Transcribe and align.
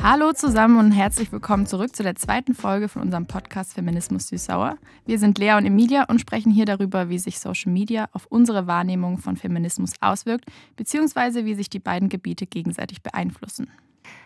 Hallo 0.00 0.32
zusammen 0.32 0.78
und 0.78 0.92
herzlich 0.92 1.32
willkommen 1.32 1.66
zurück 1.66 1.94
zu 1.94 2.04
der 2.04 2.14
zweiten 2.14 2.54
Folge 2.54 2.88
von 2.88 3.02
unserem 3.02 3.26
Podcast 3.26 3.74
Feminismus 3.74 4.28
Süßsauer. 4.28 4.78
Wir 5.06 5.18
sind 5.18 5.38
Lea 5.38 5.54
und 5.54 5.66
Emilia 5.66 6.04
und 6.04 6.20
sprechen 6.20 6.52
hier 6.52 6.66
darüber, 6.66 7.08
wie 7.08 7.18
sich 7.18 7.40
Social 7.40 7.72
Media 7.72 8.08
auf 8.12 8.26
unsere 8.26 8.68
Wahrnehmung 8.68 9.18
von 9.18 9.36
Feminismus 9.36 9.94
auswirkt, 10.00 10.44
beziehungsweise 10.76 11.44
wie 11.44 11.54
sich 11.54 11.68
die 11.68 11.80
beiden 11.80 12.08
Gebiete 12.08 12.46
gegenseitig 12.46 13.02
beeinflussen. 13.02 13.70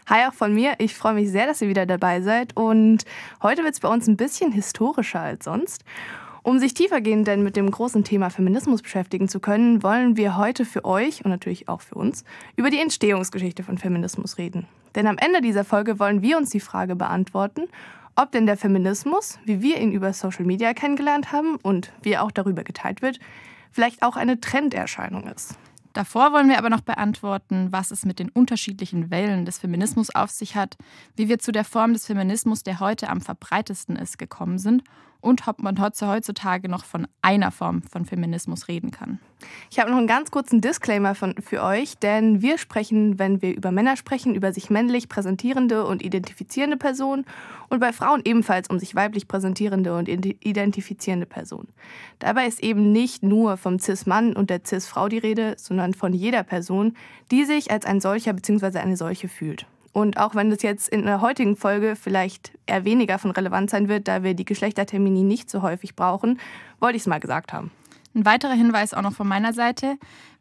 Hi 0.06 0.28
auch 0.28 0.34
von 0.34 0.52
mir. 0.52 0.74
Ich 0.76 0.94
freue 0.94 1.14
mich 1.14 1.30
sehr, 1.30 1.46
dass 1.46 1.62
ihr 1.62 1.68
wieder 1.68 1.86
dabei 1.86 2.20
seid. 2.20 2.54
Und 2.54 3.04
heute 3.42 3.64
wird 3.64 3.72
es 3.72 3.80
bei 3.80 3.88
uns 3.88 4.06
ein 4.06 4.18
bisschen 4.18 4.52
historischer 4.52 5.20
als 5.20 5.46
sonst. 5.46 5.84
Um 6.44 6.58
sich 6.58 6.74
tiefergehend 6.74 7.28
denn 7.28 7.44
mit 7.44 7.54
dem 7.54 7.70
großen 7.70 8.02
Thema 8.02 8.28
Feminismus 8.28 8.82
beschäftigen 8.82 9.28
zu 9.28 9.38
können, 9.38 9.84
wollen 9.84 10.16
wir 10.16 10.36
heute 10.36 10.64
für 10.64 10.84
euch 10.84 11.24
und 11.24 11.30
natürlich 11.30 11.68
auch 11.68 11.80
für 11.80 11.94
uns 11.94 12.24
über 12.56 12.68
die 12.68 12.80
Entstehungsgeschichte 12.80 13.62
von 13.62 13.78
Feminismus 13.78 14.38
reden. 14.38 14.66
Denn 14.96 15.06
am 15.06 15.18
Ende 15.18 15.40
dieser 15.40 15.64
Folge 15.64 16.00
wollen 16.00 16.20
wir 16.20 16.36
uns 16.36 16.50
die 16.50 16.58
Frage 16.58 16.96
beantworten, 16.96 17.68
ob 18.16 18.32
denn 18.32 18.46
der 18.46 18.56
Feminismus, 18.56 19.38
wie 19.44 19.62
wir 19.62 19.80
ihn 19.80 19.92
über 19.92 20.12
Social 20.12 20.44
Media 20.44 20.74
kennengelernt 20.74 21.30
haben 21.30 21.56
und 21.62 21.92
wie 22.02 22.12
er 22.12 22.24
auch 22.24 22.32
darüber 22.32 22.64
geteilt 22.64 23.02
wird, 23.02 23.20
vielleicht 23.70 24.02
auch 24.02 24.16
eine 24.16 24.40
Trenderscheinung 24.40 25.28
ist. 25.28 25.54
Davor 25.92 26.32
wollen 26.32 26.48
wir 26.48 26.58
aber 26.58 26.70
noch 26.70 26.80
beantworten, 26.80 27.68
was 27.70 27.92
es 27.92 28.04
mit 28.04 28.18
den 28.18 28.30
unterschiedlichen 28.30 29.10
Wellen 29.10 29.44
des 29.44 29.58
Feminismus 29.58 30.12
auf 30.12 30.30
sich 30.30 30.56
hat, 30.56 30.76
wie 31.16 31.28
wir 31.28 31.38
zu 31.38 31.52
der 31.52 31.64
Form 31.64 31.92
des 31.92 32.06
Feminismus, 32.06 32.64
der 32.64 32.80
heute 32.80 33.08
am 33.08 33.20
verbreitesten 33.20 33.94
ist, 33.94 34.18
gekommen 34.18 34.58
sind 34.58 34.82
und 35.22 35.48
ob 35.48 35.62
man 35.62 35.80
heutzutage 35.80 36.68
noch 36.68 36.84
von 36.84 37.06
einer 37.22 37.50
Form 37.50 37.82
von 37.82 38.04
Feminismus 38.04 38.68
reden 38.68 38.90
kann. 38.90 39.18
Ich 39.70 39.78
habe 39.78 39.90
noch 39.90 39.98
einen 39.98 40.06
ganz 40.06 40.30
kurzen 40.30 40.60
Disclaimer 40.60 41.14
von, 41.14 41.34
für 41.40 41.62
euch, 41.62 41.96
denn 41.96 42.42
wir 42.42 42.58
sprechen, 42.58 43.18
wenn 43.18 43.40
wir 43.40 43.56
über 43.56 43.72
Männer 43.72 43.96
sprechen, 43.96 44.34
über 44.34 44.52
sich 44.52 44.68
männlich 44.68 45.08
präsentierende 45.08 45.86
und 45.86 46.02
identifizierende 46.02 46.76
Personen 46.76 47.24
und 47.68 47.80
bei 47.80 47.92
Frauen 47.92 48.22
ebenfalls 48.24 48.68
um 48.68 48.78
sich 48.78 48.94
weiblich 48.94 49.28
präsentierende 49.28 49.96
und 49.96 50.08
identifizierende 50.08 51.26
Personen. 51.26 51.68
Dabei 52.18 52.46
ist 52.46 52.62
eben 52.62 52.92
nicht 52.92 53.22
nur 53.22 53.56
vom 53.56 53.78
Cis-Mann 53.78 54.34
und 54.36 54.50
der 54.50 54.60
Cis-Frau 54.64 55.08
die 55.08 55.18
Rede, 55.18 55.54
sondern 55.56 55.94
von 55.94 56.12
jeder 56.12 56.42
Person, 56.42 56.96
die 57.30 57.44
sich 57.44 57.70
als 57.70 57.86
ein 57.86 58.00
solcher 58.00 58.32
bzw. 58.32 58.78
eine 58.78 58.96
solche 58.96 59.28
fühlt. 59.28 59.66
Und 59.92 60.16
auch 60.16 60.34
wenn 60.34 60.50
das 60.50 60.62
jetzt 60.62 60.88
in 60.88 61.04
der 61.04 61.20
heutigen 61.20 61.56
Folge 61.56 61.96
vielleicht 61.96 62.52
eher 62.66 62.84
weniger 62.84 63.18
von 63.18 63.30
Relevanz 63.30 63.72
sein 63.72 63.88
wird, 63.88 64.08
da 64.08 64.22
wir 64.22 64.34
die 64.34 64.46
Geschlechtertermini 64.46 65.22
nicht 65.22 65.50
so 65.50 65.62
häufig 65.62 65.94
brauchen, 65.94 66.40
wollte 66.80 66.96
ich 66.96 67.02
es 67.02 67.06
mal 67.06 67.20
gesagt 67.20 67.52
haben. 67.52 67.70
Ein 68.14 68.24
weiterer 68.24 68.54
Hinweis 68.54 68.94
auch 68.94 69.02
noch 69.02 69.12
von 69.12 69.28
meiner 69.28 69.52
Seite. 69.52 69.96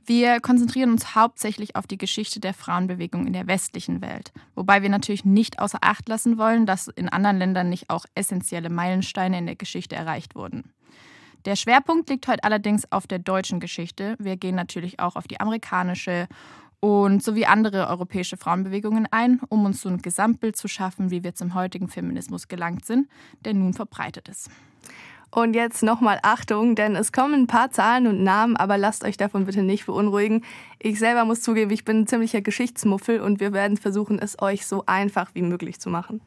Wir 0.05 0.39
konzentrieren 0.39 0.91
uns 0.91 1.15
hauptsächlich 1.15 1.75
auf 1.75 1.85
die 1.85 1.97
Geschichte 1.97 2.39
der 2.39 2.53
Frauenbewegung 2.53 3.27
in 3.27 3.33
der 3.33 3.47
westlichen 3.47 4.01
Welt, 4.01 4.31
wobei 4.55 4.81
wir 4.81 4.89
natürlich 4.89 5.25
nicht 5.25 5.59
außer 5.59 5.77
Acht 5.81 6.09
lassen 6.09 6.37
wollen, 6.37 6.65
dass 6.65 6.87
in 6.87 7.07
anderen 7.07 7.37
Ländern 7.37 7.69
nicht 7.69 7.89
auch 7.89 8.05
essentielle 8.15 8.69
Meilensteine 8.69 9.37
in 9.37 9.45
der 9.45 9.55
Geschichte 9.55 9.95
erreicht 9.95 10.35
wurden. 10.35 10.73
Der 11.45 11.55
Schwerpunkt 11.55 12.09
liegt 12.09 12.27
heute 12.27 12.43
allerdings 12.43 12.91
auf 12.91 13.07
der 13.07 13.19
deutschen 13.19 13.59
Geschichte. 13.59 14.15
Wir 14.19 14.37
gehen 14.37 14.55
natürlich 14.55 14.99
auch 14.99 15.15
auf 15.15 15.27
die 15.27 15.39
amerikanische 15.39 16.27
und 16.81 17.23
sowie 17.23 17.45
andere 17.45 17.87
europäische 17.87 18.35
Frauenbewegungen 18.35 19.07
ein, 19.11 19.39
um 19.47 19.63
uns 19.65 19.81
so 19.81 19.89
ein 19.89 20.01
Gesamtbild 20.01 20.57
zu 20.57 20.67
schaffen, 20.67 21.11
wie 21.11 21.23
wir 21.23 21.35
zum 21.35 21.53
heutigen 21.53 21.87
Feminismus 21.87 22.49
gelangt 22.49 22.85
sind, 22.85 23.07
der 23.45 23.53
nun 23.53 23.73
verbreitet 23.73 24.27
ist. 24.27 24.49
Und 25.33 25.53
jetzt 25.53 25.81
nochmal 25.81 26.19
Achtung, 26.23 26.75
denn 26.75 26.97
es 26.97 27.13
kommen 27.13 27.43
ein 27.43 27.47
paar 27.47 27.71
Zahlen 27.71 28.07
und 28.07 28.21
Namen, 28.21 28.57
aber 28.57 28.77
lasst 28.77 29.05
euch 29.05 29.15
davon 29.15 29.45
bitte 29.45 29.63
nicht 29.63 29.85
beunruhigen. 29.85 30.43
Ich 30.77 30.99
selber 30.99 31.23
muss 31.23 31.41
zugeben, 31.41 31.71
ich 31.71 31.85
bin 31.85 32.01
ein 32.01 32.07
ziemlicher 32.07 32.41
Geschichtsmuffel 32.41 33.21
und 33.21 33.39
wir 33.39 33.53
werden 33.53 33.77
versuchen, 33.77 34.19
es 34.19 34.41
euch 34.41 34.65
so 34.65 34.83
einfach 34.87 35.29
wie 35.33 35.43
möglich 35.43 35.79
zu 35.79 35.89
machen. 35.89 36.19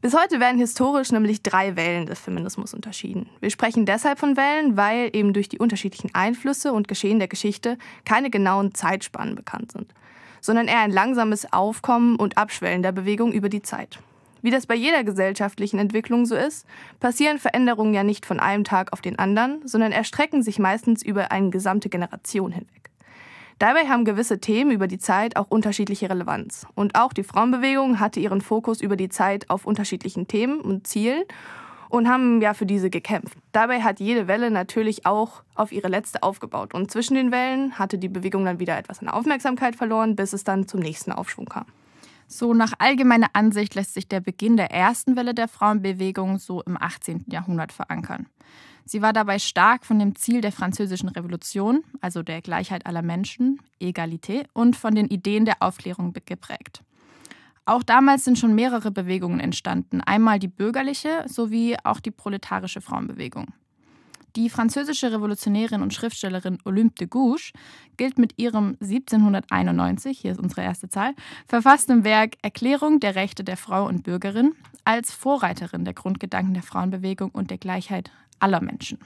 Bis 0.00 0.14
heute 0.14 0.38
werden 0.38 0.60
historisch 0.60 1.10
nämlich 1.10 1.42
drei 1.42 1.74
Wellen 1.74 2.06
des 2.06 2.20
Feminismus 2.20 2.72
unterschieden. 2.72 3.28
Wir 3.40 3.50
sprechen 3.50 3.84
deshalb 3.84 4.20
von 4.20 4.36
Wellen, 4.36 4.76
weil 4.76 5.10
eben 5.12 5.32
durch 5.32 5.48
die 5.48 5.58
unterschiedlichen 5.58 6.14
Einflüsse 6.14 6.72
und 6.72 6.86
Geschehen 6.86 7.18
der 7.18 7.26
Geschichte 7.26 7.78
keine 8.04 8.30
genauen 8.30 8.74
Zeitspannen 8.74 9.34
bekannt 9.34 9.72
sind, 9.72 9.92
sondern 10.40 10.68
eher 10.68 10.80
ein 10.80 10.92
langsames 10.92 11.52
Aufkommen 11.52 12.14
und 12.14 12.38
Abschwellen 12.38 12.82
der 12.82 12.92
Bewegung 12.92 13.32
über 13.32 13.48
die 13.48 13.62
Zeit. 13.62 13.98
Wie 14.40 14.52
das 14.52 14.66
bei 14.66 14.76
jeder 14.76 15.02
gesellschaftlichen 15.02 15.80
Entwicklung 15.80 16.26
so 16.26 16.36
ist, 16.36 16.64
passieren 17.00 17.40
Veränderungen 17.40 17.92
ja 17.92 18.04
nicht 18.04 18.24
von 18.24 18.38
einem 18.38 18.62
Tag 18.62 18.92
auf 18.92 19.00
den 19.00 19.18
anderen, 19.18 19.66
sondern 19.66 19.90
erstrecken 19.90 20.44
sich 20.44 20.60
meistens 20.60 21.02
über 21.02 21.32
eine 21.32 21.50
gesamte 21.50 21.88
Generation 21.88 22.52
hinweg. 22.52 22.90
Dabei 23.58 23.88
haben 23.88 24.04
gewisse 24.04 24.38
Themen 24.38 24.70
über 24.70 24.86
die 24.86 24.98
Zeit 24.98 25.36
auch 25.36 25.46
unterschiedliche 25.48 26.08
Relevanz. 26.08 26.66
Und 26.76 26.94
auch 26.94 27.12
die 27.12 27.24
Frauenbewegung 27.24 27.98
hatte 27.98 28.20
ihren 28.20 28.40
Fokus 28.40 28.80
über 28.80 28.96
die 28.96 29.08
Zeit 29.08 29.50
auf 29.50 29.66
unterschiedlichen 29.66 30.28
Themen 30.28 30.60
und 30.60 30.86
Zielen 30.86 31.24
und 31.88 32.08
haben 32.08 32.40
ja 32.40 32.54
für 32.54 32.66
diese 32.66 32.88
gekämpft. 32.88 33.36
Dabei 33.50 33.82
hat 33.82 33.98
jede 33.98 34.28
Welle 34.28 34.52
natürlich 34.52 35.06
auch 35.06 35.42
auf 35.56 35.72
ihre 35.72 35.88
letzte 35.88 36.22
aufgebaut. 36.22 36.72
Und 36.72 36.90
zwischen 36.92 37.14
den 37.14 37.32
Wellen 37.32 37.78
hatte 37.78 37.98
die 37.98 38.08
Bewegung 38.08 38.44
dann 38.44 38.60
wieder 38.60 38.78
etwas 38.78 39.00
an 39.00 39.08
Aufmerksamkeit 39.08 39.74
verloren, 39.74 40.14
bis 40.14 40.32
es 40.32 40.44
dann 40.44 40.68
zum 40.68 40.78
nächsten 40.80 41.10
Aufschwung 41.10 41.46
kam. 41.46 41.66
So 42.28 42.52
nach 42.54 42.74
allgemeiner 42.78 43.30
Ansicht 43.32 43.74
lässt 43.74 43.94
sich 43.94 44.06
der 44.06 44.20
Beginn 44.20 44.56
der 44.56 44.70
ersten 44.70 45.16
Welle 45.16 45.34
der 45.34 45.48
Frauenbewegung 45.48 46.38
so 46.38 46.62
im 46.62 46.80
18. 46.80 47.24
Jahrhundert 47.26 47.72
verankern. 47.72 48.26
Sie 48.88 49.02
war 49.02 49.12
dabei 49.12 49.38
stark 49.38 49.84
von 49.84 49.98
dem 49.98 50.16
Ziel 50.16 50.40
der 50.40 50.50
Französischen 50.50 51.10
Revolution, 51.10 51.84
also 52.00 52.22
der 52.22 52.40
Gleichheit 52.40 52.86
aller 52.86 53.02
Menschen, 53.02 53.60
Egalité, 53.78 54.46
und 54.54 54.76
von 54.76 54.94
den 54.94 55.08
Ideen 55.08 55.44
der 55.44 55.56
Aufklärung 55.60 56.14
geprägt. 56.24 56.82
Auch 57.66 57.82
damals 57.82 58.24
sind 58.24 58.38
schon 58.38 58.54
mehrere 58.54 58.90
Bewegungen 58.90 59.40
entstanden, 59.40 60.00
einmal 60.00 60.38
die 60.38 60.48
bürgerliche 60.48 61.24
sowie 61.26 61.76
auch 61.84 62.00
die 62.00 62.10
proletarische 62.10 62.80
Frauenbewegung. 62.80 63.48
Die 64.36 64.50
französische 64.50 65.10
Revolutionärin 65.12 65.82
und 65.82 65.94
Schriftstellerin 65.94 66.58
Olympe 66.64 66.96
de 67.00 67.06
Gouges 67.08 67.52
gilt 67.96 68.18
mit 68.18 68.34
ihrem 68.36 68.76
1791, 68.80 70.18
hier 70.18 70.32
ist 70.32 70.40
unsere 70.40 70.62
erste 70.62 70.88
Zahl, 70.88 71.14
verfassten 71.46 72.04
Werk 72.04 72.34
Erklärung 72.42 73.00
der 73.00 73.14
Rechte 73.14 73.42
der 73.42 73.56
Frau 73.56 73.86
und 73.86 74.02
Bürgerin 74.02 74.54
als 74.84 75.12
Vorreiterin 75.12 75.84
der 75.84 75.94
Grundgedanken 75.94 76.54
der 76.54 76.62
Frauenbewegung 76.62 77.30
und 77.30 77.50
der 77.50 77.58
Gleichheit 77.58 78.10
aller 78.38 78.60
Menschen. 78.60 78.98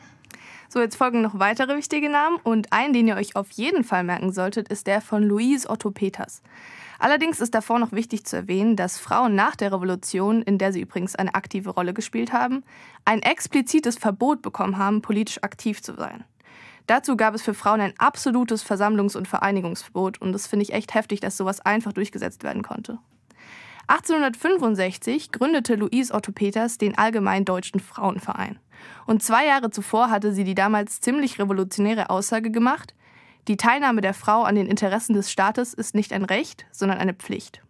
So, 0.69 0.81
jetzt 0.81 0.97
folgen 0.97 1.21
noch 1.21 1.39
weitere 1.39 1.77
wichtige 1.77 2.09
Namen 2.09 2.39
und 2.43 2.73
einen, 2.73 2.95
den 2.95 3.07
ihr 3.07 3.17
euch 3.17 3.37
auf 3.37 3.51
jeden 3.51 3.85
Fall 3.85 4.05
merken 4.05 4.33
solltet, 4.33 4.69
ist 4.69 4.87
der 4.87 5.01
von 5.01 5.23
Louise 5.23 5.69
Otto 5.69 5.91
Peters. 5.91 6.43
Allerdings 7.03 7.41
ist 7.41 7.53
davor 7.53 7.81
noch 7.81 7.91
wichtig 7.91 8.25
zu 8.27 8.37
erwähnen, 8.37 8.77
dass 8.77 8.97
Frauen 8.97 9.35
nach 9.35 9.57
der 9.57 9.73
Revolution, 9.73 10.41
in 10.41 10.57
der 10.57 10.73
sie 10.73 10.83
übrigens 10.83 11.17
eine 11.17 11.35
aktive 11.35 11.71
Rolle 11.71 11.95
gespielt 11.95 12.33
haben, 12.33 12.63
ein 13.05 13.23
explizites 13.23 13.99
Verbot 13.99 14.41
bekommen 14.41 14.79
haben, 14.79 15.03
politisch 15.03 15.43
aktiv 15.43 15.83
zu 15.83 15.97
sein. 15.97 16.23
Dazu 16.87 17.17
gab 17.17 17.35
es 17.35 17.43
für 17.43 17.55
Frauen 17.55 17.81
ein 17.81 17.95
absolutes 17.99 18.65
Versammlungs- 18.65 19.17
und 19.17 19.27
Vereinigungsverbot 19.27 20.21
und 20.21 20.33
das 20.33 20.47
finde 20.47 20.63
ich 20.63 20.75
echt 20.75 20.95
heftig, 20.95 21.19
dass 21.19 21.37
sowas 21.37 21.61
einfach 21.61 21.93
durchgesetzt 21.93 22.45
werden 22.45 22.63
konnte. 22.63 22.99
1865 23.89 25.33
gründete 25.33 25.75
Louise 25.75 26.15
Otto 26.15 26.31
Peters 26.31 26.79
den 26.79 26.97
Allgemeinen 26.97 27.45
Deutschen 27.45 27.81
Frauenverein. 27.81 28.61
Und 29.07 29.25
zwei 29.25 29.45
Jahre 29.45 29.71
zuvor 29.71 30.09
hatte 30.09 30.33
sie 30.33 30.45
die 30.45 30.55
damals 30.55 31.01
ziemlich 31.01 31.41
revolutionäre 31.41 32.11
Aussage 32.11 32.53
gemacht, 32.53 32.95
die 33.49 33.57
Teilnahme 33.57 34.01
der 34.01 34.15
Frau 34.15 34.45
an 34.45 34.55
den 34.55 34.69
Interessen 34.69 35.15
des 35.15 35.31
Staates 35.31 35.75
ist 35.75 35.95
nicht 35.95 36.13
ein 36.13 36.25
Recht, 36.25 36.65
sondern 36.71 36.99
eine 36.99 37.15
Pflicht. 37.15 37.61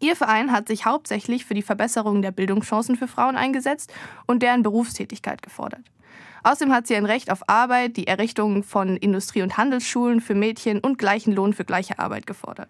Ihr 0.00 0.16
Verein 0.16 0.50
hat 0.50 0.66
sich 0.66 0.84
hauptsächlich 0.84 1.44
für 1.44 1.54
die 1.54 1.62
Verbesserung 1.62 2.22
der 2.22 2.32
Bildungschancen 2.32 2.96
für 2.96 3.06
Frauen 3.06 3.36
eingesetzt 3.36 3.92
und 4.26 4.42
deren 4.42 4.64
Berufstätigkeit 4.64 5.42
gefordert. 5.42 5.84
Außerdem 6.42 6.74
hat 6.74 6.88
sie 6.88 6.96
ein 6.96 7.06
Recht 7.06 7.30
auf 7.30 7.48
Arbeit, 7.48 7.96
die 7.96 8.08
Errichtung 8.08 8.64
von 8.64 8.96
Industrie- 8.96 9.42
und 9.42 9.56
Handelsschulen 9.56 10.20
für 10.20 10.34
Mädchen 10.34 10.80
und 10.80 10.98
gleichen 10.98 11.32
Lohn 11.32 11.52
für 11.52 11.64
gleiche 11.64 12.00
Arbeit 12.00 12.26
gefordert. 12.26 12.68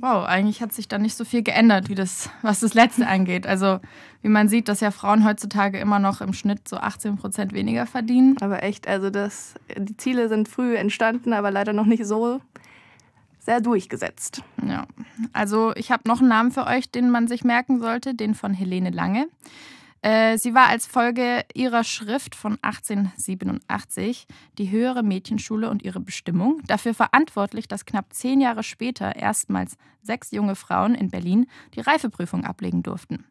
Wow, 0.00 0.24
eigentlich 0.24 0.62
hat 0.62 0.72
sich 0.72 0.88
da 0.88 0.98
nicht 0.98 1.14
so 1.14 1.26
viel 1.26 1.42
geändert, 1.42 1.90
wie 1.90 1.94
das, 1.94 2.30
was 2.40 2.60
das 2.60 2.72
letzte 2.72 3.06
angeht. 3.06 3.46
Also, 3.46 3.80
wie 4.22 4.28
man 4.28 4.48
sieht, 4.48 4.68
dass 4.68 4.80
ja 4.80 4.90
Frauen 4.90 5.26
heutzutage 5.26 5.78
immer 5.78 5.98
noch 5.98 6.22
im 6.22 6.32
Schnitt 6.32 6.66
so 6.66 6.78
18 6.78 7.16
Prozent 7.16 7.52
weniger 7.52 7.86
verdienen. 7.86 8.36
Aber 8.40 8.62
echt, 8.62 8.88
also 8.88 9.10
das, 9.10 9.54
die 9.76 9.96
Ziele 9.98 10.30
sind 10.30 10.48
früh 10.48 10.76
entstanden, 10.76 11.34
aber 11.34 11.50
leider 11.50 11.74
noch 11.74 11.84
nicht 11.84 12.06
so 12.06 12.40
sehr 13.40 13.60
durchgesetzt. 13.60 14.42
Ja, 14.66 14.86
also 15.34 15.72
ich 15.76 15.90
habe 15.90 16.08
noch 16.08 16.20
einen 16.20 16.28
Namen 16.28 16.50
für 16.50 16.66
euch, 16.66 16.90
den 16.90 17.10
man 17.10 17.28
sich 17.28 17.44
merken 17.44 17.80
sollte, 17.80 18.14
den 18.14 18.34
von 18.34 18.54
Helene 18.54 18.90
Lange. 18.90 19.28
Äh, 20.02 20.38
sie 20.38 20.54
war 20.54 20.68
als 20.68 20.86
Folge 20.86 21.44
ihrer 21.52 21.84
Schrift 21.84 22.34
von 22.34 22.58
1887, 22.62 24.26
die 24.56 24.70
Höhere 24.70 25.02
Mädchenschule 25.02 25.68
und 25.68 25.82
ihre 25.82 26.00
Bestimmung, 26.00 26.62
dafür 26.66 26.94
verantwortlich, 26.94 27.68
dass 27.68 27.84
knapp 27.84 28.12
zehn 28.12 28.40
Jahre 28.40 28.62
später 28.62 29.14
erstmals 29.16 29.76
sechs 30.02 30.30
junge 30.30 30.56
Frauen 30.56 30.94
in 30.94 31.10
Berlin 31.10 31.46
die 31.74 31.80
Reifeprüfung 31.80 32.44
ablegen 32.44 32.82
durften. 32.82 33.24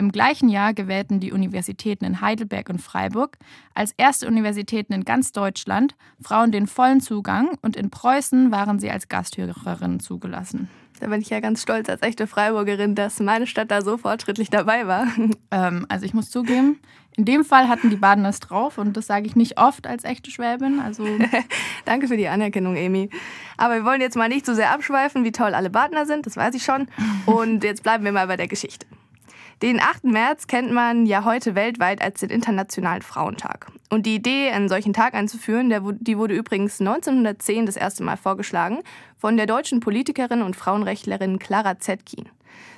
Im 0.00 0.12
gleichen 0.12 0.48
Jahr 0.48 0.74
gewählten 0.74 1.18
die 1.18 1.32
Universitäten 1.32 2.04
in 2.04 2.20
Heidelberg 2.20 2.68
und 2.68 2.80
Freiburg 2.80 3.36
als 3.74 3.92
erste 3.96 4.28
Universitäten 4.28 4.92
in 4.92 5.04
ganz 5.04 5.32
Deutschland 5.32 5.96
Frauen 6.20 6.52
den 6.52 6.68
vollen 6.68 7.00
Zugang 7.00 7.58
und 7.62 7.74
in 7.74 7.90
Preußen 7.90 8.52
waren 8.52 8.78
sie 8.78 8.92
als 8.92 9.08
Gasthörerinnen 9.08 9.98
zugelassen. 9.98 10.70
Da 11.00 11.06
bin 11.06 11.20
ich 11.20 11.30
ja 11.30 11.40
ganz 11.40 11.62
stolz 11.62 11.88
als 11.88 12.02
echte 12.02 12.26
Freiburgerin, 12.26 12.94
dass 12.94 13.20
meine 13.20 13.46
Stadt 13.46 13.70
da 13.70 13.82
so 13.82 13.96
fortschrittlich 13.96 14.50
dabei 14.50 14.86
war. 14.86 15.06
Ähm, 15.50 15.86
also 15.88 16.04
ich 16.04 16.12
muss 16.12 16.30
zugeben, 16.30 16.78
in 17.16 17.24
dem 17.24 17.42
Fall 17.42 17.68
hatten 17.68 17.88
die 17.88 17.96
Baden 17.96 18.26
es 18.26 18.38
drauf 18.38 18.76
und 18.76 18.98
das 18.98 19.06
sage 19.06 19.26
ich 19.26 19.34
nicht 19.34 19.58
oft 19.58 19.86
als 19.86 20.04
echte 20.04 20.30
Schwäbin. 20.30 20.78
Also 20.78 21.06
Danke 21.86 22.06
für 22.06 22.18
die 22.18 22.28
Anerkennung, 22.28 22.76
Amy. 22.76 23.08
Aber 23.56 23.76
wir 23.76 23.84
wollen 23.86 24.02
jetzt 24.02 24.14
mal 24.14 24.28
nicht 24.28 24.44
so 24.44 24.52
sehr 24.52 24.70
abschweifen, 24.72 25.24
wie 25.24 25.32
toll 25.32 25.54
alle 25.54 25.70
Badener 25.70 26.04
sind, 26.04 26.26
das 26.26 26.36
weiß 26.36 26.54
ich 26.54 26.64
schon. 26.64 26.86
Und 27.24 27.64
jetzt 27.64 27.82
bleiben 27.82 28.04
wir 28.04 28.12
mal 28.12 28.26
bei 28.26 28.36
der 28.36 28.46
Geschichte. 28.46 28.86
Den 29.60 29.80
8. 29.80 30.04
März 30.04 30.46
kennt 30.46 30.70
man 30.70 31.04
ja 31.04 31.24
heute 31.24 31.56
weltweit 31.56 32.00
als 32.00 32.20
den 32.20 32.30
Internationalen 32.30 33.02
Frauentag. 33.02 33.72
Und 33.90 34.06
die 34.06 34.14
Idee, 34.14 34.50
einen 34.50 34.68
solchen 34.68 34.92
Tag 34.92 35.14
einzuführen, 35.14 35.68
der, 35.68 35.82
die 35.98 36.16
wurde 36.16 36.34
übrigens 36.34 36.78
1910 36.78 37.66
das 37.66 37.74
erste 37.74 38.04
Mal 38.04 38.16
vorgeschlagen 38.16 38.78
von 39.16 39.36
der 39.36 39.46
deutschen 39.46 39.80
Politikerin 39.80 40.42
und 40.42 40.54
Frauenrechtlerin 40.54 41.40
Clara 41.40 41.80
Zetkin. 41.80 42.28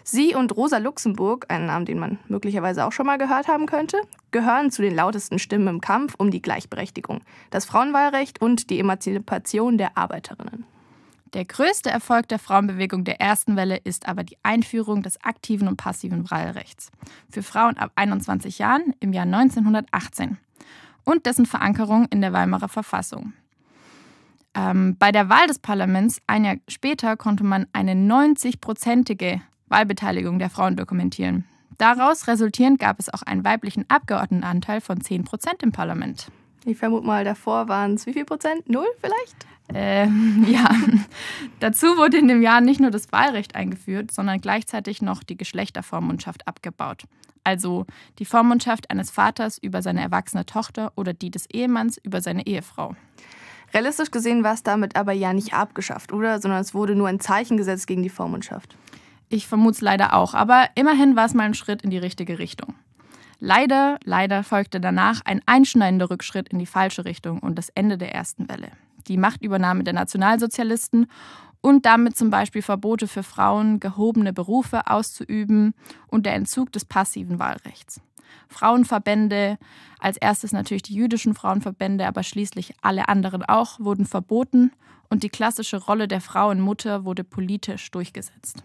Sie 0.05 0.35
und 0.35 0.57
Rosa 0.57 0.79
Luxemburg, 0.79 1.45
einen 1.49 1.67
Namen, 1.67 1.85
den 1.85 1.99
man 1.99 2.19
möglicherweise 2.29 2.87
auch 2.87 2.93
schon 2.93 3.07
mal 3.07 3.19
gehört 3.19 3.47
haben 3.47 3.67
könnte, 3.67 4.01
gehören 4.31 4.71
zu 4.71 4.81
den 4.81 4.95
lautesten 4.95 5.39
Stimmen 5.39 5.69
im 5.69 5.81
Kampf 5.83 6.15
um 6.17 6.31
die 6.31 6.41
Gleichberechtigung, 6.41 7.21
das 7.51 7.67
Frauenwahlrecht 7.67 8.41
und 8.41 8.71
die 8.71 8.81
Emanzipation 8.81 9.77
der 9.77 9.99
Arbeiterinnen. 9.99 10.65
Der 11.33 11.45
größte 11.45 11.91
Erfolg 11.91 12.29
der 12.29 12.41
Frauenbewegung 12.41 13.05
der 13.05 13.21
ersten 13.21 13.55
Welle 13.55 13.77
ist 13.77 14.09
aber 14.09 14.25
die 14.25 14.37
Einführung 14.43 15.03
des 15.03 15.23
aktiven 15.23 15.69
und 15.69 15.77
passiven 15.77 16.29
Wahlrechts 16.31 16.91
für 17.31 17.43
Frauen 17.43 17.77
ab 17.77 17.93
21 17.95 18.59
Jahren 18.59 18.95
im 18.99 19.13
Jahr 19.13 19.27
1918 19.27 20.39
und 21.05 21.27
dessen 21.27 21.47
Verankerung 21.47 22.07
in 22.11 22.21
der 22.21 22.33
Weimarer 22.33 22.69
Verfassung. 22.69 23.33
Ähm, 24.55 24.97
bei 24.99 25.13
der 25.13 25.29
Wahl 25.29 25.47
des 25.47 25.61
Parlaments 25.61 26.21
ein 26.27 26.45
Jahr 26.45 26.57
später 26.67 27.17
konnte 27.17 27.45
man 27.45 27.69
eine 27.73 27.93
90-prozentige 27.93 29.41
Wahlbeteiligung 29.69 30.41
der 30.41 30.51
Frauen 30.51 30.77
dokumentieren. 30.77 31.45
Daraus 31.79 32.27
resultierend 32.27 32.81
gab 32.81 32.99
es 32.99 33.09
auch 33.09 33.23
einen 33.23 33.45
weiblichen 33.45 33.89
Abgeordnetenanteil 33.89 34.81
von 34.81 35.01
10 35.01 35.25
Prozent 35.25 35.63
im 35.63 35.71
Parlament. 35.71 36.31
Ich 36.65 36.77
vermute 36.77 37.07
mal, 37.07 37.25
davor 37.25 37.69
waren 37.69 37.95
es 37.95 38.07
wie 38.07 38.13
viel 38.13 38.25
Prozent? 38.25 38.69
Null 38.69 38.87
vielleicht? 39.01 39.47
Äh, 39.73 40.07
ja. 40.51 40.71
Dazu 41.61 41.97
wurde 41.97 42.19
in 42.19 42.29
dem 42.29 42.43
Jahr 42.43 42.61
nicht 42.61 42.81
nur 42.81 42.91
das 42.91 43.13
Wahlrecht 43.13 43.55
eingeführt, 43.55 44.11
sondern 44.11 44.41
gleichzeitig 44.41 45.03
noch 45.03 45.23
die 45.23 45.37
Geschlechtervormundschaft 45.37 46.47
abgebaut. 46.47 47.05
Also 47.45 47.87
die 48.19 48.27
Vormundschaft 48.27 48.91
eines 48.91 49.11
Vaters 49.11 49.59
über 49.59 49.81
seine 49.83 50.03
erwachsene 50.03 50.45
Tochter 50.45 50.93
oder 50.97 51.15
die 51.15 51.31
des 51.31 51.49
Ehemanns 51.51 51.99
über 52.03 52.21
seine 52.21 52.47
Ehefrau. 52.47 52.95
Realistisch 53.73 54.11
gesehen 54.11 54.43
war 54.43 54.55
es 54.55 54.63
damit 54.63 54.97
aber 54.97 55.13
ja 55.13 55.33
nicht 55.33 55.55
abgeschafft, 55.55 56.13
oder? 56.13 56.41
Sondern 56.41 56.61
es 56.61 56.75
wurde 56.75 56.95
nur 56.95 57.09
ein 57.09 57.21
Zeichen 57.21 57.57
gesetzt 57.57 57.87
gegen 57.87 58.03
die 58.03 58.09
Vormundschaft. 58.09 58.77
Ich 59.29 59.47
vermute 59.47 59.77
es 59.77 59.81
leider 59.81 60.15
auch, 60.15 60.35
aber 60.35 60.69
immerhin 60.75 61.15
war 61.15 61.25
es 61.25 61.35
mal 61.35 61.45
ein 61.45 61.55
Schritt 61.55 61.83
in 61.83 61.91
die 61.91 61.99
richtige 61.99 62.41
Richtung. 62.41 62.75
Leider, 63.43 63.99
leider 64.05 64.45
folgte 64.45 64.83
danach 64.83 65.23
ein 65.25 65.41
einschneidender 65.47 66.11
Rückschritt 66.11 66.51
in 66.51 66.59
die 66.59 66.67
falsche 66.67 67.07
Richtung 67.07 67.39
und 67.39 67.57
das 67.57 67.71
Ende 67.71 67.97
der 67.97 68.15
ersten 68.15 68.51
Welle. 68.51 68.71
Die 69.09 69.17
Machtübernahme 69.17 69.83
der 69.83 69.95
Nationalsozialisten 69.95 71.07
und 71.63 71.87
damit 71.87 72.19
zum 72.19 72.29
Beispiel 72.29 72.61
Verbote 72.61 73.09
für 73.09 73.23
Frauen, 73.23 73.81
gehobene 73.81 74.35
Berufe 74.35 74.87
auszuüben 74.87 75.75
und 76.07 76.27
der 76.27 76.35
Entzug 76.35 76.71
des 76.73 76.85
passiven 76.85 77.39
Wahlrechts. 77.39 78.03
Frauenverbände, 78.49 79.57
als 79.99 80.19
erstes 80.19 80.53
natürlich 80.53 80.83
die 80.83 80.95
jüdischen 80.95 81.35
Frauenverbände, 81.35 82.07
aber 82.07 82.23
schließlich 82.23 82.75
alle 82.83 83.09
anderen 83.09 83.43
auch, 83.43 83.81
wurden 83.81 84.05
verboten 84.05 84.71
und 85.09 85.23
die 85.23 85.31
klassische 85.31 85.79
Rolle 85.79 86.09
der 86.09 86.21
Frau 86.21 86.51
und 86.51 86.61
Mutter 86.61 87.07
wurde 87.07 87.25
politisch 87.25 87.91
durchgesetzt 87.91 88.63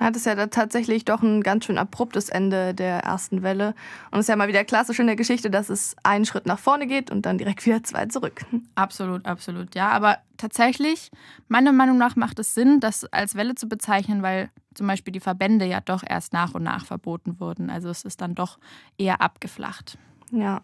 hat 0.00 0.16
es 0.16 0.24
ja 0.24 0.34
da 0.34 0.46
tatsächlich 0.48 1.04
doch 1.04 1.22
ein 1.22 1.42
ganz 1.42 1.64
schön 1.64 1.78
abruptes 1.78 2.28
Ende 2.28 2.74
der 2.74 3.00
ersten 3.00 3.42
Welle. 3.42 3.74
Und 4.10 4.18
es 4.18 4.24
ist 4.24 4.28
ja 4.28 4.36
mal 4.36 4.48
wieder 4.48 4.64
klassisch 4.64 4.98
in 4.98 5.06
der 5.06 5.16
Geschichte, 5.16 5.50
dass 5.50 5.68
es 5.68 5.94
einen 6.02 6.24
Schritt 6.24 6.46
nach 6.46 6.58
vorne 6.58 6.86
geht 6.86 7.10
und 7.10 7.26
dann 7.26 7.38
direkt 7.38 7.64
wieder 7.64 7.82
zwei 7.84 8.06
zurück. 8.06 8.44
Absolut, 8.74 9.24
absolut, 9.24 9.74
ja. 9.74 9.90
Aber 9.90 10.18
tatsächlich, 10.36 11.10
meiner 11.48 11.72
Meinung 11.72 11.96
nach 11.96 12.16
macht 12.16 12.38
es 12.38 12.54
Sinn, 12.54 12.80
das 12.80 13.04
als 13.04 13.36
Welle 13.36 13.54
zu 13.54 13.68
bezeichnen, 13.68 14.22
weil 14.22 14.50
zum 14.74 14.86
Beispiel 14.86 15.12
die 15.12 15.20
Verbände 15.20 15.64
ja 15.64 15.80
doch 15.80 16.02
erst 16.06 16.32
nach 16.32 16.54
und 16.54 16.64
nach 16.64 16.84
verboten 16.84 17.38
wurden. 17.38 17.70
Also 17.70 17.88
es 17.88 18.04
ist 18.04 18.20
dann 18.20 18.34
doch 18.34 18.58
eher 18.98 19.20
abgeflacht. 19.20 19.96
Ja. 20.32 20.60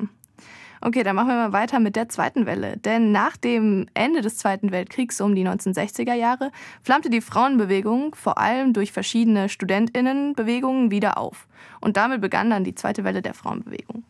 Okay, 0.83 1.03
dann 1.03 1.15
machen 1.15 1.29
wir 1.29 1.35
mal 1.35 1.53
weiter 1.53 1.79
mit 1.79 1.95
der 1.95 2.09
zweiten 2.09 2.47
Welle. 2.47 2.79
Denn 2.79 3.13
nach 3.13 3.37
dem 3.37 3.87
Ende 3.93 4.23
des 4.23 4.39
Zweiten 4.39 4.73
Weltkriegs 4.73 5.21
um 5.21 5.35
die 5.35 5.47
1960er 5.47 6.15
Jahre 6.15 6.51
flammte 6.83 7.11
die 7.11 7.21
Frauenbewegung 7.21 8.15
vor 8.15 8.39
allem 8.39 8.73
durch 8.73 8.91
verschiedene 8.91 9.51
Studentinnenbewegungen 9.51 10.91
wieder 10.91 11.19
auf. 11.19 11.47
Und 11.83 11.99
damit 11.99 12.23
begann 12.23 12.49
dann 12.49 12.65
die 12.65 12.75
zweite 12.75 13.05
Welle 13.05 13.21
der 13.21 13.35
Frauenbewegung. 13.35 14.05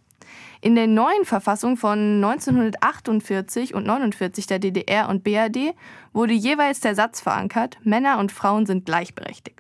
In 0.61 0.76
der 0.76 0.87
neuen 0.87 1.25
Verfassung 1.25 1.76
von 1.76 2.22
1948 2.22 3.75
und 3.75 3.87
49 3.87 4.46
der 4.46 4.61
DDR 4.61 5.08
und 5.08 5.25
BRD 5.25 5.75
wurde 6.12 6.34
jeweils 6.34 6.78
der 6.78 6.94
Satz 6.94 7.20
verankert, 7.20 7.78
Männer 7.82 8.19
und 8.19 8.31
Frauen 8.31 8.66
sind 8.66 8.87
gleichberechtigt. 8.87 9.58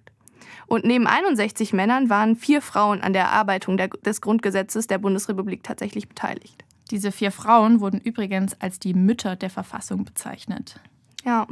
Und 0.68 0.84
neben 0.84 1.08
61 1.08 1.72
Männern 1.72 2.08
waren 2.08 2.36
vier 2.36 2.62
Frauen 2.62 3.00
an 3.00 3.14
der 3.14 3.22
Erarbeitung 3.22 3.76
der, 3.76 3.88
des 3.88 4.20
Grundgesetzes 4.20 4.86
der 4.86 4.98
Bundesrepublik 4.98 5.64
tatsächlich 5.64 6.08
beteiligt. 6.08 6.64
Diese 6.90 7.12
vier 7.12 7.30
Frauen 7.30 7.80
wurden 7.80 8.00
übrigens 8.00 8.60
als 8.60 8.78
die 8.78 8.94
Mütter 8.94 9.36
der 9.36 9.50
Verfassung 9.50 10.04
bezeichnet. 10.04 10.80
Ja, 11.24 11.46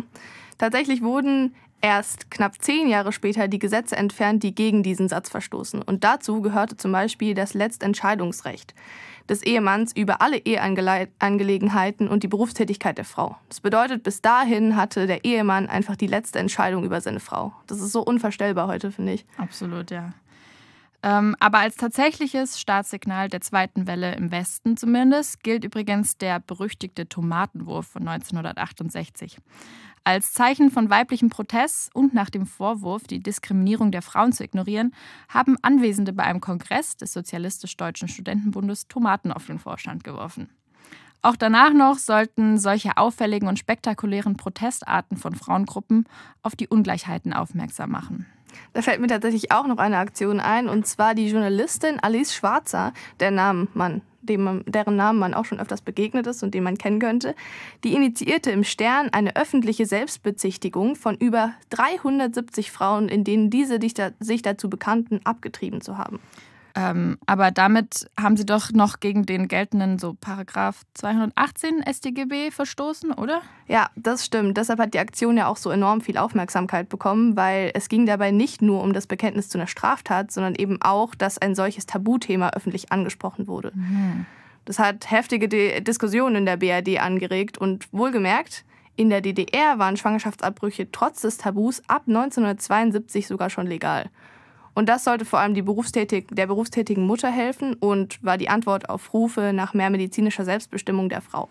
tatsächlich 0.59 1.03
wurden 1.03 1.55
erst 1.81 2.31
knapp 2.31 2.61
zehn 2.61 2.89
Jahre 2.89 3.13
später 3.13 3.49
die 3.49 3.59
Gesetze 3.59 3.97
entfernt, 3.97 4.43
die 4.43 4.55
gegen 4.55 4.83
diesen 4.83 5.09
Satz 5.09 5.29
verstoßen. 5.31 5.83
Und 5.83 6.05
dazu 6.05 6.41
gehörte 6.43 6.77
zum 6.77 6.93
Beispiel 6.93 7.35
das 7.35 7.55
Letztentscheidungsrecht 7.55 8.75
des 9.29 9.43
Ehemanns 9.43 9.95
über 9.95 10.23
alle 10.23 10.39
Eheangelegenheiten 10.39 12.09
und 12.09 12.23
die 12.23 12.29
Berufstätigkeit 12.29 12.97
der 12.97 13.05
Frau. 13.05 13.37
Das 13.49 13.61
bedeutet, 13.61 14.03
bis 14.03 14.23
dahin 14.23 14.75
hatte 14.75 15.07
der 15.07 15.25
Ehemann 15.25 15.69
einfach 15.69 15.97
die 15.97 16.07
letzte 16.07 16.39
Entscheidung 16.39 16.83
über 16.83 17.01
seine 17.01 17.21
Frau. 17.21 17.53
Das 17.67 17.81
ist 17.81 17.93
so 17.93 18.03
unvorstellbar 18.03 18.69
heute, 18.69 18.91
finde 18.91 19.13
ich. 19.13 19.27
Absolut, 19.37 19.91
ja. 19.91 20.15
Ähm, 21.03 21.37
aber 21.39 21.59
als 21.59 21.77
tatsächliches 21.77 22.61
Startsignal 22.61 23.29
der 23.29 23.41
zweiten 23.41 23.87
Welle 23.87 24.17
im 24.17 24.33
Westen 24.33 24.77
zumindest 24.77 25.45
gilt 25.45 25.65
übrigens 25.65 26.19
der 26.19 26.41
berüchtigte 26.41 27.09
Tomatenwurf 27.09 27.87
von 27.87 28.07
1968. 28.09 29.39
Als 30.03 30.33
Zeichen 30.33 30.71
von 30.71 30.91
weiblichem 30.91 31.29
Protest 31.29 31.95
und 31.95 32.15
nach 32.15 32.31
dem 32.31 32.47
Vorwurf, 32.47 33.05
die 33.05 33.21
Diskriminierung 33.21 33.93
der 33.93 34.03
Frauen 34.03 34.33
zu 34.33 34.43
ignorieren, 34.43 34.95
haben 35.29 35.57
Anwesende 35.63 36.13
bei 36.13 36.25
einem 36.25 36.41
Kongress 36.41 36.97
des 36.97 37.13
Sozialistisch-Deutschen 37.13 38.09
Studentenbundes 38.09 38.89
Tomaten 38.89 39.31
auf 39.33 39.47
den 39.47 39.59
Vorstand 39.59 40.05
geworfen. 40.05 40.49
Auch 41.21 41.37
danach 41.37 41.73
noch 41.73 41.99
sollten 41.99 42.59
solche 42.59 42.97
auffälligen 42.97 43.49
und 43.49 43.59
spektakulären 43.59 44.37
Protestarten 44.37 45.17
von 45.17 45.35
Frauengruppen 45.35 46.07
auf 46.43 46.57
die 46.57 46.69
Ungleichheiten 46.69 47.33
aufmerksam 47.33 47.91
machen. 47.91 48.27
Da 48.73 48.83
fällt 48.83 49.01
mir 49.01 49.07
tatsächlich 49.07 49.53
auch 49.53 49.67
noch 49.67 49.79
eine 49.79 49.99
Aktion 49.99 50.41
ein, 50.41 50.69
und 50.69 50.87
zwar 50.87 51.15
die 51.15 51.29
Journalistin 51.29 52.01
Alice 52.01 52.35
Schwarzer, 52.35 52.93
der 53.21 53.31
Namen 53.31 53.69
man, 53.75 54.03
dem 54.23 54.63
deren 54.67 54.97
Namen 54.97 55.19
man 55.19 55.35
auch 55.35 55.45
schon 55.45 55.61
öfters 55.61 55.81
begegnet 55.81 56.27
ist 56.27 56.43
und 56.43 56.55
den 56.55 56.63
man 56.63 56.79
kennen 56.79 56.99
könnte, 56.99 57.35
die 57.85 57.95
initiierte 57.95 58.51
im 58.51 58.65
Stern 58.65 59.09
eine 59.13 59.37
öffentliche 59.37 59.87
Selbstbezichtigung 59.87 60.97
von 60.97 61.17
über 61.17 61.53
370 61.71 62.71
Frauen, 62.71 63.09
in 63.09 63.25
denen 63.25 63.51
diese 63.51 63.79
sich 64.21 64.43
dazu 64.43 64.71
bekannten, 64.71 65.21
abgetrieben 65.25 65.81
zu 65.81 65.99
haben. 65.99 66.21
Ähm, 66.79 67.19
aber 67.27 67.51
damit 67.51 68.09
haben 68.17 68.37
sie 68.37 68.47
doch 68.47 68.71
noch 68.71 69.01
gegen 69.01 69.27
den 69.27 69.49
geltenden 69.49 69.99
so 69.99 70.15
Paragraph 70.15 70.83
218 70.95 71.83
StGB 71.93 72.53
verstoßen, 72.53 73.11
oder? 73.13 73.43
Ja, 73.67 73.91
das 73.97 74.25
stimmt. 74.25 74.57
Deshalb 74.57 74.79
hat 74.79 74.95
die 74.95 75.01
Aktion 75.01 75.37
ja 75.37 75.49
auch 75.49 75.57
so 75.57 75.71
enorm 75.71 76.01
viel 76.03 76.17
Aufmerksamkeit 76.17 76.89
bekommen, 76.89 77.37
weil 77.37 77.73
es 77.75 77.89
ging 77.89 78.07
dabei 78.07 78.31
nicht 78.31 78.63
nur 78.63 78.81
um 78.81 78.93
das 78.93 79.09
Bekenntnis 79.09 79.49
zu 79.49 79.59
einer 79.59 79.67
Straftat, 79.67 80.31
sondern 80.31 80.55
eben 80.55 80.81
auch, 80.81 81.17
dass 81.17 81.39
ein 81.39 81.57
solches 81.57 81.87
Tabuthema 81.87 82.51
öffentlich 82.51 82.93
angesprochen 82.93 83.49
wurde. 83.49 83.73
Mhm. 83.75 84.27
Das 84.65 84.79
hat 84.79 85.11
heftige 85.11 85.49
De 85.49 85.81
Diskussionen 85.81 86.37
in 86.37 86.47
der 86.47 86.59
BRD 86.59 87.01
angeregt 87.01 87.59
und 87.59 87.93
wohlgemerkt, 87.93 88.65
in 88.95 89.11
der 89.11 89.21
DDR 89.21 89.81
waren 89.81 89.97
Schwangerschaftsabbrüche 89.97 90.93
trotz 90.93 91.23
des 91.23 91.39
Tabus 91.39 91.83
ab 91.89 92.03
1972 92.07 93.27
sogar 93.27 93.51
schon 93.51 93.67
legal. 93.67 94.11
Und 94.79 94.89
das 94.89 95.03
sollte 95.03 95.25
vor 95.25 95.41
allem 95.41 95.55
berufstätig, 95.55 96.29
der 96.31 96.47
berufstätigen 96.47 97.05
Mutter 97.05 97.33
helfen 97.33 97.75
und 97.75 98.23
war 98.23 98.39
die 98.39 98.49
Antwort 98.49 98.89
auf 98.89 99.13
Rufe 99.13 99.53
nach 99.53 99.75
mehr 99.75 99.91
medizinischer 99.91 100.45
Selbstbestimmung 100.45 101.09
der 101.09 101.21
Frau. 101.21 101.49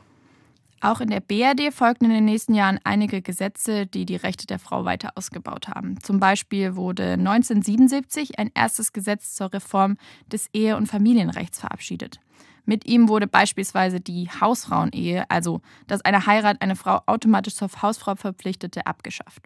Auch 0.79 1.01
in 1.01 1.09
der 1.09 1.19
BRD 1.19 1.73
folgten 1.73 2.05
in 2.05 2.11
den 2.11 2.23
nächsten 2.23 2.53
Jahren 2.53 2.79
einige 2.85 3.21
Gesetze, 3.21 3.85
die 3.85 4.05
die 4.05 4.15
Rechte 4.15 4.47
der 4.47 4.59
Frau 4.59 4.85
weiter 4.85 5.11
ausgebaut 5.15 5.67
haben. 5.67 6.01
Zum 6.01 6.21
Beispiel 6.21 6.77
wurde 6.77 7.15
1977 7.15 8.39
ein 8.39 8.49
erstes 8.53 8.93
Gesetz 8.93 9.35
zur 9.35 9.51
Reform 9.51 9.97
des 10.31 10.47
Ehe- 10.53 10.77
und 10.77 10.87
Familienrechts 10.87 11.59
verabschiedet. 11.59 12.21
Mit 12.63 12.87
ihm 12.87 13.09
wurde 13.09 13.27
beispielsweise 13.27 13.99
die 13.99 14.29
Hausfrauenehe, 14.39 15.29
also 15.29 15.59
dass 15.87 15.99
eine 16.05 16.27
Heirat 16.27 16.61
eine 16.61 16.77
Frau 16.77 17.01
automatisch 17.07 17.55
zur 17.55 17.69
Hausfrau 17.81 18.15
verpflichtete, 18.15 18.87
abgeschafft. 18.87 19.43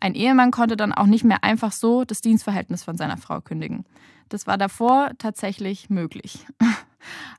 Ein 0.00 0.14
Ehemann 0.14 0.50
konnte 0.50 0.76
dann 0.76 0.92
auch 0.92 1.06
nicht 1.06 1.24
mehr 1.24 1.42
einfach 1.42 1.72
so 1.72 2.04
das 2.04 2.20
Dienstverhältnis 2.20 2.84
von 2.84 2.96
seiner 2.96 3.16
Frau 3.16 3.40
kündigen. 3.40 3.84
Das 4.28 4.46
war 4.46 4.58
davor 4.58 5.12
tatsächlich 5.18 5.88
möglich. 5.88 6.46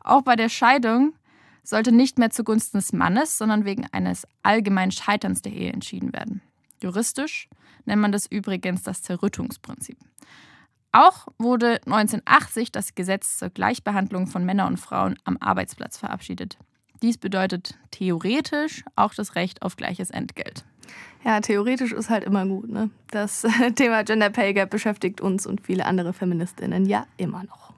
Auch 0.04 0.22
bei 0.22 0.36
der 0.36 0.50
Scheidung 0.50 1.14
sollte 1.64 1.92
nicht 1.92 2.18
mehr 2.18 2.30
zugunsten 2.30 2.78
des 2.78 2.94
Mannes, 2.94 3.38
sondern 3.38 3.66
wegen 3.66 3.86
eines 3.92 4.26
allgemeinen 4.42 4.92
Scheiterns 4.92 5.42
der 5.42 5.52
Ehe 5.52 5.74
entschieden 5.74 6.14
werden. 6.14 6.42
Juristisch 6.82 7.50
nennt 7.86 8.02
man 8.02 8.12
das 8.12 8.26
übrigens 8.26 8.84
das 8.84 9.02
Zerrüttungsprinzip. 9.02 9.98
Auch 10.94 11.28
wurde 11.38 11.82
1980 11.86 12.72
das 12.72 12.96
Gesetz 12.96 13.38
zur 13.38 13.50
Gleichbehandlung 13.50 14.28
von 14.28 14.46
Männern 14.46 14.68
und 14.68 14.78
Frauen 14.78 15.20
am 15.26 15.38
Arbeitsplatz 15.40 15.98
verabschiedet. 15.98 16.58
Dies 17.02 17.18
bedeutet 17.18 17.78
theoretisch 17.92 18.84
auch 18.96 19.14
das 19.14 19.36
Recht 19.36 19.62
auf 19.62 19.76
gleiches 19.76 20.10
Entgelt. 20.10 20.66
Ja, 21.24 21.42
theoretisch 21.42 21.92
ist 21.92 22.10
halt 22.10 22.24
immer 22.24 22.46
gut. 22.46 22.70
Ne? 22.70 22.90
Das 23.12 23.46
Thema 23.76 24.04
Gender 24.04 24.30
Pay 24.30 24.54
Gap 24.54 24.70
beschäftigt 24.70 25.22
uns 25.22 25.46
und 25.46 25.62
viele 25.62 25.86
andere 25.86 26.14
Feministinnen 26.14 26.86
ja 26.86 27.06
immer 27.18 27.44
noch. 27.44 27.74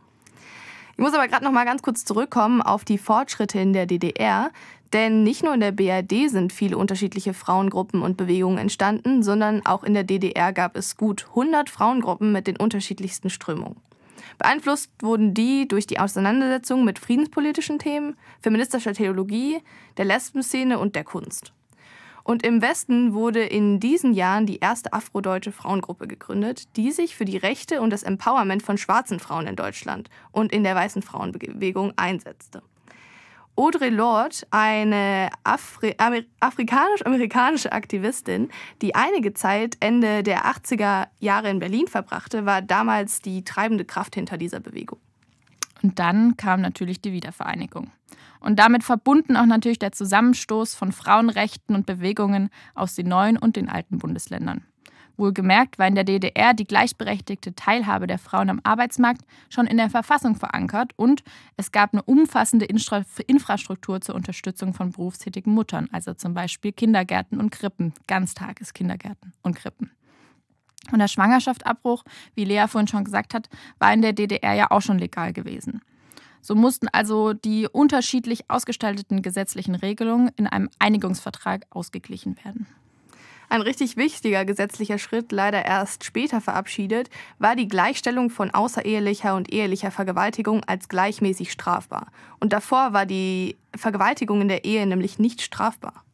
Ich 0.94 1.04
muss 1.04 1.14
aber 1.14 1.28
gerade 1.28 1.46
noch 1.46 1.54
mal 1.54 1.66
ganz 1.66 1.82
kurz 1.82 2.04
zurückkommen 2.04 2.62
auf 2.62 2.84
die 2.84 2.98
Fortschritte 2.98 3.60
in 3.60 3.72
der 3.72 3.86
DDR, 3.86 4.52
denn 4.92 5.24
nicht 5.24 5.44
nur 5.44 5.54
in 5.54 5.62
der 5.62 5.72
BRD 5.72 6.30
sind 6.30 6.52
viele 6.52 6.78
unterschiedliche 6.78 7.34
Frauengruppen 7.34 8.02
und 8.02 8.18
Bewegungen 8.18 8.58
entstanden, 8.58 9.24
sondern 9.24 9.66
auch 9.66 9.84
in 9.84 9.94
der 9.94 10.04
DDR 10.04 10.52
gab 10.52 10.76
es 10.76 10.98
gut 10.98 11.28
100 11.30 11.70
Frauengruppen 11.70 12.32
mit 12.32 12.48
den 12.48 12.58
unterschiedlichsten 12.58 13.30
Strömungen. 13.30 13.78
Beeinflusst 14.38 14.92
wurden 15.02 15.34
die 15.34 15.68
durch 15.68 15.86
die 15.86 16.00
Auseinandersetzung 16.00 16.86
mit 16.86 16.98
friedenspolitischen 16.98 17.78
Themen, 17.78 18.16
feministischer 18.42 18.94
Theologie, 18.94 19.62
der 19.98 20.06
Lesbenszene 20.06 20.80
und 20.80 20.96
der 20.96 21.04
Kunst. 21.04 21.54
Und 22.24 22.46
im 22.46 22.62
Westen 22.62 23.14
wurde 23.14 23.44
in 23.44 23.80
diesen 23.80 24.14
Jahren 24.14 24.46
die 24.46 24.60
erste 24.60 24.94
afrodeutsche 24.94 25.52
Frauengruppe 25.52 26.08
gegründet, 26.08 26.76
die 26.76 26.92
sich 26.92 27.16
für 27.16 27.26
die 27.26 27.38
Rechte 27.38 27.82
und 27.82 27.90
das 27.92 28.04
Empowerment 28.04 28.64
von 28.64 28.78
schwarzen 28.78 29.20
Frauen 29.20 29.48
in 29.48 29.56
Deutschland 29.56 30.10
und 30.32 30.52
in 30.52 30.64
der 30.64 30.76
weißen 30.76 31.02
Frauenbewegung 31.02 31.94
einsetzte. 31.96 32.62
Audre 33.56 33.90
Lorde, 33.90 34.38
eine 34.52 35.30
Afri 35.44 35.94
afrikanisch-amerikanische 36.40 37.74
Aktivistin, 37.74 38.50
die 38.82 38.96
einige 38.96 39.34
Zeit 39.34 39.76
Ende 39.82 40.24
der 40.24 40.46
80er 40.46 41.08
Jahre 41.20 41.50
in 41.50 41.60
Berlin 41.60 41.88
verbrachte, 41.88 42.46
war 42.46 42.62
damals 42.62 43.20
die 43.20 43.44
treibende 43.44 43.84
Kraft 43.84 44.16
hinter 44.16 44.38
dieser 44.38 44.62
Bewegung. 44.62 45.00
Und 45.82 46.00
dann 46.00 46.38
kam 46.38 46.62
natürlich 46.62 47.02
die 47.02 47.14
Wiedervereinigung. 47.14 47.92
Und 48.40 48.58
damit 48.58 48.84
verbunden 48.84 49.36
auch 49.36 49.46
natürlich 49.46 49.80
der 49.80 49.92
Zusammenstoß 49.92 50.76
von 50.76 50.92
Frauenrechten 50.92 51.76
und 51.76 51.86
Bewegungen 51.86 52.50
aus 52.74 52.96
den 52.96 53.08
neuen 53.08 53.38
und 53.38 53.56
den 53.56 53.70
alten 53.70 53.98
Bundesländern. 53.98 54.64
Wohlgemerkt 55.20 55.78
war 55.78 55.88
in 55.88 55.96
der 55.96 56.06
DDR 56.06 56.54
die 56.54 56.64
gleichberechtigte 56.64 57.54
Teilhabe 57.54 58.08
der 58.08 58.20
Frauen 58.20 58.50
am 58.50 58.62
Arbeitsmarkt 58.64 59.22
schon 59.50 59.68
in 59.68 59.76
der 59.76 59.90
Verfassung 59.90 60.38
verankert 60.38 60.94
und 60.96 61.24
es 61.58 61.74
gab 61.74 61.94
eine 61.94 62.04
umfassende 62.04 62.66
Infrastruktur 62.66 64.00
zur 64.00 64.16
Unterstützung 64.16 64.74
von 64.74 64.92
berufstätigen 64.92 65.54
Muttern, 65.54 65.90
also 65.92 66.14
zum 66.14 66.34
Beispiel 66.34 66.72
Kindergärten 66.72 67.38
und 67.38 67.50
Krippen, 67.50 67.94
Ganztageskindergärten 68.08 69.34
und 69.42 69.58
Krippen. 69.58 69.92
Und 70.92 71.00
der 71.00 71.08
Schwangerschaftsabbruch, 71.08 72.04
wie 72.36 72.46
Lea 72.46 72.66
vorhin 72.68 72.88
schon 72.88 73.04
gesagt 73.04 73.34
hat, 73.34 73.50
war 73.80 73.94
in 73.94 74.02
der 74.02 74.14
DDR 74.14 74.54
ja 74.54 74.72
auch 74.72 74.82
schon 74.82 74.98
legal 74.98 75.34
gewesen. 75.34 75.82
So 76.42 76.56
mussten 76.56 76.88
also 76.88 77.34
die 77.34 77.68
unterschiedlich 77.68 78.50
ausgestalteten 78.50 79.22
gesetzlichen 79.22 79.76
Regelungen 79.76 80.32
in 80.38 80.48
einem 80.48 80.70
Einigungsvertrag 80.80 81.66
ausgeglichen 81.70 82.38
werden. 82.44 82.66
Ein 83.50 83.62
richtig 83.62 83.98
wichtiger 83.98 84.46
gesetzlicher 84.46 85.00
Schritt, 85.00 85.32
leider 85.32 85.66
erst 85.66 86.04
später 86.04 86.40
verabschiedet, 86.40 87.10
war 87.40 87.56
die 87.56 87.68
Gleichstellung 87.68 88.30
von 88.30 88.52
außerehelicher 88.52 89.36
und 89.36 89.52
ehelicher 89.52 89.90
Vergewaltigung 89.90 90.64
als 90.66 90.88
gleichmäßig 90.88 91.52
strafbar. 91.52 92.12
Und 92.40 92.54
davor 92.54 92.94
war 92.94 93.08
die 93.08 93.58
Vergewaltigung 93.76 94.42
in 94.42 94.50
der 94.50 94.66
Ehe 94.66 94.86
nämlich 94.86 95.18
nicht 95.18 95.42
strafbar. 95.42 96.06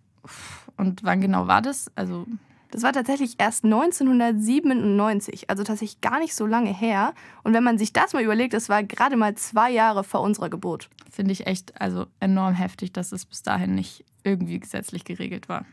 Und 0.78 1.04
wann 1.04 1.20
genau 1.20 1.48
war 1.48 1.62
das? 1.62 1.92
Also 1.96 2.26
das 2.72 2.84
war 2.84 2.94
tatsächlich 2.94 3.36
erst 3.38 3.64
1997, 3.64 5.50
also 5.50 5.64
tatsächlich 5.64 6.02
gar 6.02 6.20
nicht 6.20 6.36
so 6.36 6.46
lange 6.46 6.74
her. 6.74 7.14
Und 7.44 7.54
wenn 7.54 7.64
man 7.64 7.78
sich 7.78 7.94
das 7.94 8.14
mal 8.14 8.24
überlegt, 8.24 8.54
das 8.54 8.70
war 8.70 8.84
gerade 8.84 9.16
mal 9.18 9.36
zwei 9.36 9.72
Jahre 9.72 10.04
vor 10.04 10.22
unserer 10.22 10.50
Geburt. 10.50 10.90
Finde 11.10 11.32
ich 11.32 11.48
echt 11.48 11.80
also 11.80 12.08
enorm 12.20 12.54
heftig, 12.54 12.92
dass 12.94 13.12
es 13.12 13.26
bis 13.26 13.44
dahin 13.44 13.76
nicht 13.76 14.04
irgendwie 14.24 14.60
gesetzlich 14.60 15.06
geregelt 15.06 15.48
war. 15.48 15.66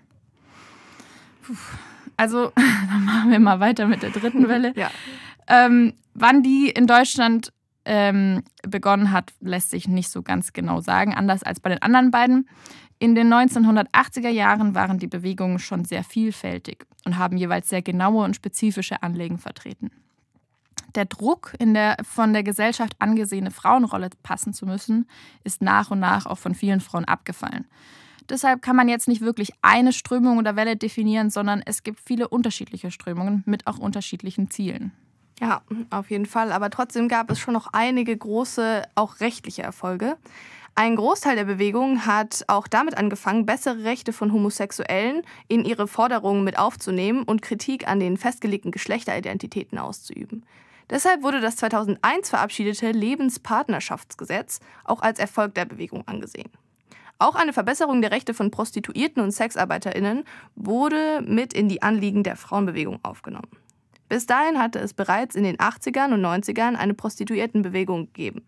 Puh. 1.42 1.54
Also, 2.16 2.52
dann 2.56 3.04
machen 3.04 3.30
wir 3.30 3.40
mal 3.40 3.60
weiter 3.60 3.86
mit 3.86 4.02
der 4.02 4.10
dritten 4.10 4.48
Welle. 4.48 4.72
ja. 4.76 4.90
ähm, 5.48 5.94
wann 6.14 6.42
die 6.42 6.68
in 6.68 6.86
Deutschland 6.86 7.52
ähm, 7.84 8.42
begonnen 8.62 9.10
hat, 9.10 9.32
lässt 9.40 9.70
sich 9.70 9.88
nicht 9.88 10.08
so 10.08 10.22
ganz 10.22 10.52
genau 10.52 10.80
sagen, 10.80 11.14
anders 11.14 11.42
als 11.42 11.60
bei 11.60 11.70
den 11.70 11.82
anderen 11.82 12.10
beiden. 12.10 12.48
In 13.02 13.16
den 13.16 13.34
1980er 13.34 14.28
Jahren 14.28 14.76
waren 14.76 15.00
die 15.00 15.08
Bewegungen 15.08 15.58
schon 15.58 15.84
sehr 15.84 16.04
vielfältig 16.04 16.86
und 17.04 17.18
haben 17.18 17.36
jeweils 17.36 17.68
sehr 17.68 17.82
genaue 17.82 18.24
und 18.24 18.36
spezifische 18.36 19.02
Anliegen 19.02 19.38
vertreten. 19.38 19.90
Der 20.94 21.06
Druck, 21.06 21.52
in 21.58 21.74
der 21.74 21.96
von 22.08 22.32
der 22.32 22.44
Gesellschaft 22.44 22.94
angesehene 23.00 23.50
Frauenrolle 23.50 24.10
passen 24.22 24.54
zu 24.54 24.66
müssen, 24.66 25.08
ist 25.42 25.62
nach 25.62 25.90
und 25.90 25.98
nach 25.98 26.26
auch 26.26 26.38
von 26.38 26.54
vielen 26.54 26.78
Frauen 26.78 27.04
abgefallen. 27.04 27.66
Deshalb 28.28 28.62
kann 28.62 28.76
man 28.76 28.88
jetzt 28.88 29.08
nicht 29.08 29.20
wirklich 29.20 29.50
eine 29.62 29.92
Strömung 29.92 30.38
oder 30.38 30.54
Welle 30.54 30.76
definieren, 30.76 31.28
sondern 31.28 31.60
es 31.66 31.82
gibt 31.82 31.98
viele 31.98 32.28
unterschiedliche 32.28 32.92
Strömungen 32.92 33.42
mit 33.46 33.66
auch 33.66 33.78
unterschiedlichen 33.78 34.48
Zielen. 34.48 34.92
Ja, 35.40 35.62
auf 35.90 36.08
jeden 36.12 36.26
Fall. 36.26 36.52
Aber 36.52 36.70
trotzdem 36.70 37.08
gab 37.08 37.28
es 37.32 37.40
schon 37.40 37.54
noch 37.54 37.66
einige 37.72 38.16
große, 38.16 38.84
auch 38.94 39.18
rechtliche 39.18 39.62
Erfolge. 39.62 40.16
Ein 40.74 40.96
Großteil 40.96 41.36
der 41.36 41.44
Bewegung 41.44 42.06
hat 42.06 42.44
auch 42.46 42.66
damit 42.66 42.96
angefangen, 42.96 43.44
bessere 43.44 43.84
Rechte 43.84 44.14
von 44.14 44.32
Homosexuellen 44.32 45.22
in 45.46 45.66
ihre 45.66 45.86
Forderungen 45.86 46.44
mit 46.44 46.58
aufzunehmen 46.58 47.24
und 47.24 47.42
Kritik 47.42 47.86
an 47.86 48.00
den 48.00 48.16
festgelegten 48.16 48.70
Geschlechteridentitäten 48.70 49.78
auszuüben. 49.78 50.46
Deshalb 50.88 51.22
wurde 51.22 51.40
das 51.40 51.56
2001 51.56 52.30
verabschiedete 52.30 52.90
Lebenspartnerschaftsgesetz 52.90 54.60
auch 54.84 55.02
als 55.02 55.18
Erfolg 55.18 55.54
der 55.54 55.66
Bewegung 55.66 56.08
angesehen. 56.08 56.50
Auch 57.18 57.34
eine 57.34 57.52
Verbesserung 57.52 58.00
der 58.00 58.10
Rechte 58.10 58.32
von 58.32 58.50
Prostituierten 58.50 59.22
und 59.22 59.30
Sexarbeiterinnen 59.30 60.24
wurde 60.56 61.20
mit 61.20 61.52
in 61.52 61.68
die 61.68 61.82
Anliegen 61.82 62.24
der 62.24 62.36
Frauenbewegung 62.36 62.98
aufgenommen. 63.02 63.50
Bis 64.08 64.24
dahin 64.24 64.58
hatte 64.58 64.78
es 64.78 64.94
bereits 64.94 65.34
in 65.36 65.44
den 65.44 65.58
80ern 65.58 66.14
und 66.14 66.24
90ern 66.24 66.76
eine 66.76 66.94
Prostituiertenbewegung 66.94 68.06
gegeben. 68.06 68.42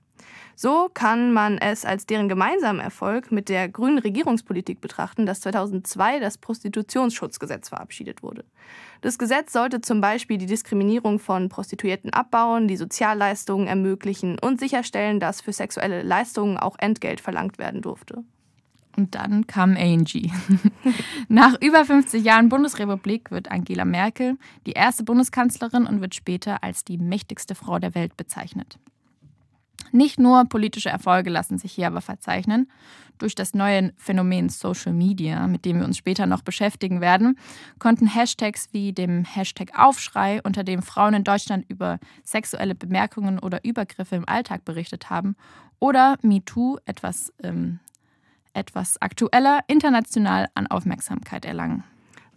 So 0.56 0.88
kann 0.94 1.33
man 1.33 1.59
es 1.59 1.85
als 1.85 2.06
deren 2.06 2.28
gemeinsamen 2.28 2.80
Erfolg 2.80 3.33
mit 3.33 3.49
der 3.49 3.68
grünen 3.68 3.99
Regierungspolitik 3.99 4.80
betrachten, 4.80 5.26
dass 5.26 5.40
2002 5.40 6.21
das 6.21 6.38
Prostitutionsschutzgesetz 6.38 7.71
verabschiedet 7.71 8.23
wurde. 8.23 8.44
Das 9.00 9.18
Gesetz 9.18 9.52
sollte 9.52 9.80
zum 9.80 10.00
Beispiel 10.00 10.38
die 10.38 10.47
Diskriminierung 10.47 11.18
von 11.18 11.49
Prostituierten 11.49 12.12
abbauen, 12.12 12.68
die 12.68 12.76
Sozialleistungen 12.76 13.66
ermöglichen 13.66 14.38
und 14.38 14.61
sicherstellen, 14.61 15.18
dass 15.18 15.40
für 15.40 15.52
sexuelle 15.52 16.02
Leistungen 16.02 16.56
auch 16.56 16.76
Entgelt 16.78 17.21
verlangt 17.21 17.59
werden 17.59 17.83
durfte. 17.83 18.23
Und 18.97 19.16
dann 19.16 19.49
kam 19.49 19.76
Angie. 19.76 20.33
Nach 21.28 21.61
über 21.61 21.85
50 21.85 22.25
Jahren 22.25 22.49
Bundesrepublik 22.49 23.33
wird 23.33 23.50
Angela 23.50 23.85
Merkel 23.85 24.38
die 24.66 24.73
erste 24.73 25.02
Bundeskanzlerin 25.02 25.87
und 25.87 26.00
wird 26.00 26.14
später 26.14 26.62
als 26.62 26.85
die 26.85 26.97
mächtigste 26.99 27.56
Frau 27.56 27.80
der 27.80 27.97
Welt 27.97 28.16
bezeichnet. 28.16 28.78
Nicht 29.93 30.19
nur 30.19 30.45
politische 30.45 30.88
Erfolge 30.88 31.31
lassen 31.31 31.59
sich 31.59 31.73
hier 31.73 31.87
aber 31.87 32.00
verzeichnen. 32.00 32.69
Durch 33.19 33.35
das 33.35 33.55
neue 33.55 33.93
Phänomen 33.97 34.49
Social 34.49 34.93
Media, 34.93 35.47
mit 35.47 35.64
dem 35.64 35.79
wir 35.79 35.87
uns 35.87 35.97
später 35.97 36.26
noch 36.26 36.43
beschäftigen 36.43 37.00
werden, 37.00 37.38
konnten 37.79 38.07
Hashtags 38.07 38.69
wie 38.73 38.93
dem 38.93 39.25
Hashtag 39.25 39.71
Aufschrei, 39.79 40.41
unter 40.43 40.64
dem 40.64 40.83
Frauen 40.83 41.14
in 41.14 41.25
Deutschland 41.25 41.64
über 41.69 41.99
sexuelle 42.25 42.75
Bemerkungen 42.75 43.38
oder 43.38 43.64
Übergriffe 43.64 44.17
im 44.17 44.29
Alltag 44.29 44.64
berichtet 44.64 45.11
haben, 45.11 45.37
oder 45.79 46.17
MeToo 46.23 46.79
etwas 46.87 47.33
ähm, 47.43 47.79
etwas 48.55 49.00
aktueller 49.03 49.61
international 49.67 50.49
an 50.55 50.67
Aufmerksamkeit 50.67 51.45
erlangen. 51.45 51.85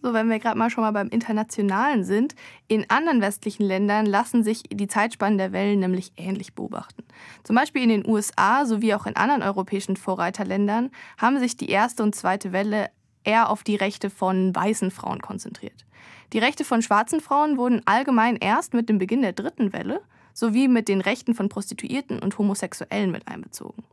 So, 0.02 0.14
wenn 0.14 0.30
wir 0.30 0.40
gerade 0.40 0.58
mal 0.58 0.70
schon 0.70 0.84
mal 0.84 0.92
beim 0.92 1.10
Internationalen 1.10 2.04
sind, 2.04 2.36
in 2.68 2.90
anderen 2.90 3.22
westlichen 3.22 3.64
Ländern 3.64 4.06
lassen 4.06 4.44
sich 4.44 4.64
die 4.64 4.88
Zeitspannen 4.88 5.38
der 5.38 5.52
Wellen 5.52 5.80
nämlich 5.80 6.12
ähnlich 6.18 6.54
beobachten. 6.54 7.04
Zum 7.44 7.56
Beispiel 7.56 7.84
in 7.84 7.90
den 7.90 8.08
USA 8.08 8.66
sowie 8.66 8.94
auch 8.94 9.06
in 9.06 9.16
anderen 9.16 9.42
europäischen 9.42 9.96
Vorreiterländern 9.96 10.92
haben 11.18 11.40
sich 11.40 11.58
die 11.58 11.70
erste 11.70 12.04
und 12.04 12.16
zweite 12.16 12.52
Welle 12.52 12.90
eher 13.24 13.50
auf 13.50 13.64
die 13.64 13.76
Rechte 13.76 14.10
von 14.10 14.56
weißen 14.56 14.92
Frauen 14.92 15.22
konzentriert. 15.22 15.86
Die 16.34 16.40
Rechte 16.40 16.64
von 16.64 16.82
schwarzen 16.82 17.20
Frauen 17.20 17.58
wurden 17.58 17.82
allgemein 17.86 18.36
erst 18.36 18.74
mit 18.74 18.90
dem 18.90 19.00
Beginn 19.00 19.22
der 19.22 19.34
dritten 19.34 19.74
Welle 19.74 20.02
sowie 20.34 20.68
mit 20.68 20.88
den 20.88 21.02
Rechten 21.02 21.34
von 21.34 21.50
Prostituierten 21.50 22.20
und 22.20 22.38
Homosexuellen 22.38 23.12
mit 23.12 23.28
einbezogen. 23.28 23.84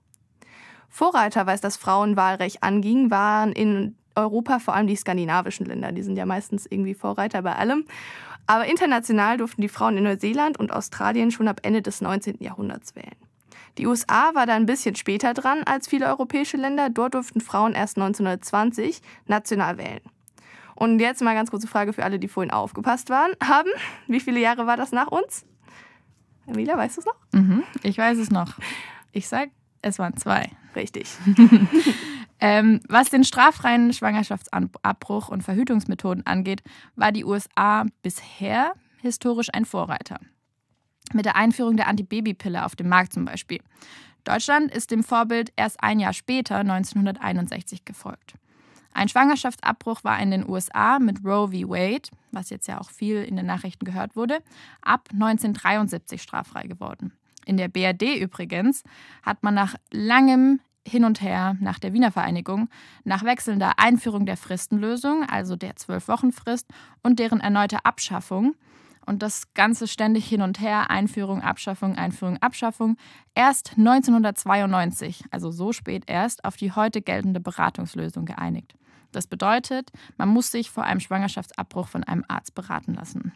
Vorreiter, 0.90 1.46
was 1.46 1.61
das 1.61 1.76
Frauenwahlrecht 1.76 2.62
anging, 2.62 3.11
waren 3.11 3.52
in 3.52 3.96
Europa 4.14 4.59
vor 4.59 4.75
allem 4.75 4.87
die 4.87 4.97
skandinavischen 4.97 5.66
Länder. 5.66 5.92
Die 5.92 6.02
sind 6.02 6.16
ja 6.16 6.26
meistens 6.26 6.66
irgendwie 6.66 6.94
Vorreiter 6.94 7.42
bei 7.42 7.56
allem. 7.56 7.85
Aber 8.47 8.66
international 8.66 9.38
durften 9.38 9.62
die 9.62 9.68
Frauen 9.68 9.97
in 9.97 10.04
Neuseeland 10.04 10.59
und 10.59 10.73
Australien 10.73 11.30
schon 11.30 11.49
ab 11.49 11.61
Ende 11.62 11.83
des 11.83 12.00
19. 12.00 12.37
Jahrhunderts 12.40 12.94
wählen. 12.94 13.16
Die 13.78 13.87
USA 13.87 14.35
war 14.35 14.47
da 14.47 14.54
ein 14.54 14.66
bisschen 14.66 14.94
später 14.94 15.35
dran 15.35 15.62
als 15.64 15.88
viele 15.88 16.06
europäische 16.06 16.56
Länder. 16.56 16.90
Dort 16.90 17.14
durften 17.14 17.40
Frauen 17.40 17.73
erst 17.73 17.97
1920 17.97 19.00
national 19.26 19.78
wählen. 19.78 20.00
Und 20.76 21.00
jetzt 21.00 21.23
mal 21.23 21.35
ganz 21.35 21.50
kurze 21.50 21.66
Frage 21.66 21.92
für 21.92 22.04
alle, 22.04 22.18
die 22.18 22.28
vorhin 22.28 22.50
aufgepasst 22.50 23.11
waren, 23.11 23.33
haben. 23.42 23.71
Wie 24.06 24.21
viele 24.21 24.40
Jahre 24.40 24.66
war 24.66 24.76
das 24.76 24.92
nach 24.92 25.09
uns? 25.09 25.44
Emilia, 26.47 26.76
weißt 26.76 26.97
du 26.97 27.00
es 27.00 27.06
noch? 27.06 27.16
Mhm, 27.33 27.62
ich 27.83 27.97
weiß 27.97 28.18
es 28.18 28.30
noch. 28.30 28.54
Ich 29.12 29.28
sag, 29.28 29.50
es 29.83 29.99
waren 29.99 30.16
zwei. 30.16 30.50
Richtig. 30.76 31.09
ähm, 32.44 32.80
was 32.88 33.08
den 33.08 33.24
straffreien 33.24 33.94
Schwangerschaftsabbruch 33.94 35.30
und 35.30 35.42
Verhütungsmethoden 35.42 36.26
angeht, 36.26 36.62
war 36.94 37.10
die 37.10 37.24
USA 37.24 37.86
bisher 38.02 38.74
historisch 39.00 39.48
ein 39.54 39.64
Vorreiter. 39.64 40.20
Mit 41.14 41.24
der 41.24 41.36
Einführung 41.36 41.78
der 41.78 41.88
Antibabypille 41.88 42.66
auf 42.66 42.76
dem 42.76 42.90
Markt 42.90 43.14
zum 43.14 43.24
Beispiel. 43.24 43.60
Deutschland 44.24 44.70
ist 44.70 44.90
dem 44.90 45.02
Vorbild 45.02 45.54
erst 45.56 45.82
ein 45.82 45.98
Jahr 45.98 46.12
später, 46.12 46.56
1961, 46.56 47.86
gefolgt. 47.86 48.34
Ein 48.92 49.08
Schwangerschaftsabbruch 49.08 50.04
war 50.04 50.20
in 50.20 50.30
den 50.30 50.46
USA 50.46 50.98
mit 50.98 51.24
Roe 51.24 51.48
v. 51.48 51.70
Wade, 51.70 52.10
was 52.30 52.50
jetzt 52.50 52.68
ja 52.68 52.78
auch 52.78 52.90
viel 52.90 53.22
in 53.22 53.36
den 53.36 53.46
Nachrichten 53.46 53.86
gehört 53.86 54.16
wurde, 54.16 54.40
ab 54.82 55.08
1973 55.14 56.20
straffrei 56.20 56.64
geworden. 56.64 57.14
In 57.46 57.56
der 57.56 57.68
BRD 57.68 58.18
übrigens 58.20 58.84
hat 59.22 59.42
man 59.42 59.54
nach 59.54 59.76
langem 59.90 60.60
Hin 60.86 61.04
und 61.04 61.22
Her 61.22 61.56
nach 61.60 61.78
der 61.78 61.92
Wiener 61.92 62.12
Vereinigung, 62.12 62.68
nach 63.04 63.24
wechselnder 63.24 63.78
Einführung 63.78 64.26
der 64.26 64.36
Fristenlösung, 64.36 65.24
also 65.28 65.56
der 65.56 65.76
Zwölf-Wochen-Frist, 65.76 66.66
und 67.02 67.18
deren 67.18 67.40
erneute 67.40 67.84
Abschaffung, 67.84 68.54
und 69.06 69.22
das 69.22 69.52
Ganze 69.54 69.86
ständig 69.86 70.26
hin 70.26 70.42
und 70.42 70.60
her, 70.60 70.90
Einführung, 70.90 71.42
Abschaffung, 71.42 71.96
Einführung, 71.96 72.38
Abschaffung, 72.38 72.96
erst 73.34 73.72
1992, 73.76 75.24
also 75.30 75.50
so 75.50 75.72
spät 75.72 76.04
erst, 76.06 76.44
auf 76.44 76.56
die 76.56 76.72
heute 76.72 77.02
geltende 77.02 77.40
Beratungslösung 77.40 78.24
geeinigt. 78.24 78.74
Das 79.12 79.26
bedeutet, 79.26 79.90
man 80.16 80.28
muss 80.28 80.50
sich 80.50 80.70
vor 80.70 80.84
einem 80.84 81.00
Schwangerschaftsabbruch 81.00 81.88
von 81.88 82.02
einem 82.04 82.24
Arzt 82.28 82.54
beraten 82.54 82.94
lassen. 82.94 83.32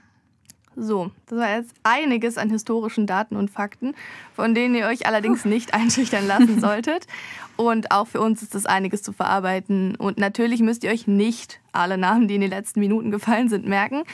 So, 0.80 1.10
das 1.26 1.38
war 1.38 1.56
jetzt 1.56 1.74
einiges 1.82 2.38
an 2.38 2.50
historischen 2.50 3.08
Daten 3.08 3.34
und 3.34 3.50
Fakten, 3.50 3.94
von 4.32 4.54
denen 4.54 4.76
ihr 4.76 4.86
euch 4.86 5.06
allerdings 5.06 5.44
nicht 5.44 5.74
einschüchtern 5.74 6.26
lassen 6.26 6.60
solltet. 6.60 7.08
Und 7.56 7.90
auch 7.90 8.06
für 8.06 8.20
uns 8.20 8.42
ist 8.42 8.54
das 8.54 8.64
einiges 8.64 9.02
zu 9.02 9.12
verarbeiten. 9.12 9.96
Und 9.96 10.18
natürlich 10.18 10.60
müsst 10.60 10.84
ihr 10.84 10.90
euch 10.90 11.08
nicht 11.08 11.58
alle 11.72 11.98
Namen, 11.98 12.28
die 12.28 12.36
in 12.36 12.40
den 12.40 12.50
letzten 12.50 12.78
Minuten 12.78 13.10
gefallen 13.10 13.48
sind, 13.48 13.66
merken. 13.66 14.04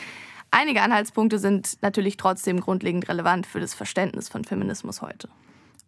Einige 0.51 0.81
Anhaltspunkte 0.81 1.39
sind 1.39 1.77
natürlich 1.83 2.17
trotzdem 2.17 2.61
grundlegend 2.61 3.09
relevant 3.11 3.47
für 3.47 3.61
das 3.61 3.75
Verständnis 3.75 4.31
von 4.31 4.45
Feminismus 4.45 5.03
heute. 5.03 5.29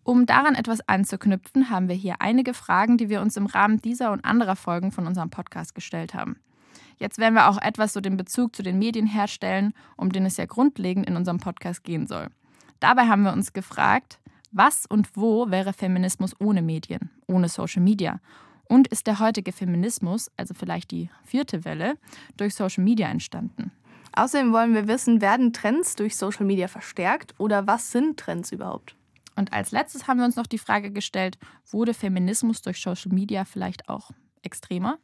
Um 0.05 0.27
daran 0.27 0.57
etwas 0.57 0.87
anzuknüpfen, 0.87 1.71
haben 1.71 1.89
wir 1.89 1.97
hier 1.97 2.17
einige 2.19 2.53
Fragen, 2.53 2.99
die 2.99 3.09
wir 3.09 3.23
uns 3.23 3.39
im 3.39 3.47
Rahmen 3.47 3.81
dieser 3.81 4.13
und 4.13 4.27
anderer 4.27 4.57
Folgen 4.57 4.93
von 4.93 5.07
unserem 5.07 5.31
Podcast 5.31 5.75
gestellt 5.75 6.13
haben. 6.13 6.37
Jetzt 6.99 7.19
werden 7.19 7.35
wir 7.35 7.49
auch 7.49 7.61
etwas 7.61 7.93
so 7.93 8.01
den 8.01 8.17
Bezug 8.17 8.57
zu 8.57 8.63
den 8.63 8.79
Medien 8.79 9.07
herstellen, 9.07 9.75
um 9.97 10.11
den 10.11 10.25
es 10.25 10.37
ja 10.37 10.47
grundlegend 10.47 11.07
in 11.07 11.17
unserem 11.17 11.39
Podcast 11.39 11.85
gehen 11.85 12.07
soll. 12.07 12.29
Dabei 12.81 13.09
haben 13.09 13.23
wir 13.23 13.33
uns 13.33 13.53
gefragt, 13.53 14.19
was 14.53 14.87
und 14.87 15.17
wo 15.17 15.51
wäre 15.51 15.73
Feminismus 15.73 16.35
ohne 16.41 16.63
Medien, 16.63 17.11
ohne 17.27 17.49
Social 17.49 17.83
Media? 17.83 18.21
Und 18.69 18.89
ist 18.89 19.07
der 19.07 19.21
heutige 19.21 19.53
Feminismus, 19.53 20.31
also 20.37 20.55
vielleicht 20.55 20.91
die 20.91 21.11
vierte 21.25 21.65
Welle, 21.65 21.99
durch 22.37 22.55
Social 22.55 22.83
Media 22.83 23.09
entstanden? 23.09 23.71
Außerdem 24.15 24.53
wollen 24.53 24.75
wir 24.75 24.89
wissen, 24.89 25.21
werden 25.21 25.53
Trends 25.53 25.95
durch 25.95 26.17
Social 26.17 26.47
Media 26.47 26.69
verstärkt 26.69 27.35
oder 27.39 27.67
was 27.67 27.93
sind 27.93 28.19
Trends 28.19 28.51
überhaupt? 28.51 28.97
Und 29.37 29.53
als 29.53 29.71
letztes 29.71 30.09
haben 30.09 30.19
wir 30.19 30.25
uns 30.25 30.37
noch 30.37 30.47
die 30.47 30.59
Frage 30.59 30.91
gestellt, 30.91 31.39
wurde 31.71 31.93
Feminismus 31.93 32.63
durch 32.63 32.81
Social 32.81 33.13
Media 33.13 33.45
vielleicht 33.45 33.91
auch 33.91 34.11
extremer? 34.43 34.99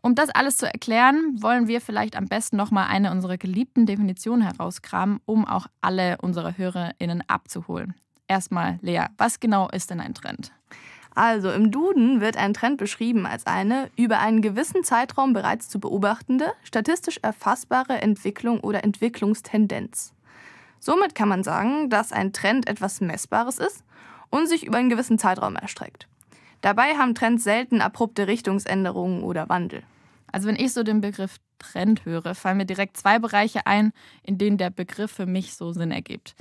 Um 0.00 0.14
das 0.14 0.30
alles 0.30 0.56
zu 0.56 0.66
erklären, 0.66 1.42
wollen 1.42 1.66
wir 1.66 1.80
vielleicht 1.80 2.16
am 2.16 2.26
besten 2.26 2.56
nochmal 2.56 2.86
eine 2.88 3.10
unserer 3.10 3.36
geliebten 3.36 3.86
Definitionen 3.86 4.42
herauskramen, 4.42 5.20
um 5.26 5.44
auch 5.44 5.66
alle 5.80 6.18
unsere 6.22 6.56
HörerInnen 6.56 7.24
abzuholen. 7.26 7.94
Erstmal, 8.28 8.78
Lea, 8.82 9.06
was 9.16 9.40
genau 9.40 9.68
ist 9.68 9.90
denn 9.90 10.00
ein 10.00 10.14
Trend? 10.14 10.52
Also 11.14 11.50
im 11.50 11.72
Duden 11.72 12.20
wird 12.20 12.36
ein 12.36 12.54
Trend 12.54 12.76
beschrieben 12.76 13.26
als 13.26 13.44
eine 13.46 13.90
über 13.96 14.20
einen 14.20 14.40
gewissen 14.40 14.84
Zeitraum 14.84 15.32
bereits 15.32 15.68
zu 15.68 15.80
beobachtende, 15.80 16.52
statistisch 16.62 17.18
erfassbare 17.22 18.00
Entwicklung 18.00 18.60
oder 18.60 18.84
Entwicklungstendenz. 18.84 20.12
Somit 20.78 21.16
kann 21.16 21.28
man 21.28 21.42
sagen, 21.42 21.90
dass 21.90 22.12
ein 22.12 22.32
Trend 22.32 22.68
etwas 22.68 23.00
Messbares 23.00 23.58
ist 23.58 23.82
und 24.30 24.46
sich 24.46 24.64
über 24.64 24.78
einen 24.78 24.90
gewissen 24.90 25.18
Zeitraum 25.18 25.56
erstreckt. 25.56 26.06
Dabei 26.60 26.96
haben 26.96 27.14
Trends 27.14 27.44
selten 27.44 27.80
abrupte 27.80 28.26
Richtungsänderungen 28.26 29.22
oder 29.22 29.48
Wandel. 29.48 29.82
Also 30.30 30.48
wenn 30.48 30.56
ich 30.56 30.72
so 30.72 30.82
den 30.82 31.00
Begriff 31.00 31.38
Trend 31.58 32.04
höre, 32.04 32.34
fallen 32.34 32.58
mir 32.58 32.66
direkt 32.66 32.96
zwei 32.96 33.18
Bereiche 33.18 33.66
ein, 33.66 33.92
in 34.22 34.38
denen 34.38 34.58
der 34.58 34.70
Begriff 34.70 35.10
für 35.10 35.26
mich 35.26 35.54
so 35.54 35.72
Sinn 35.72 35.90
ergibt. 35.90 36.34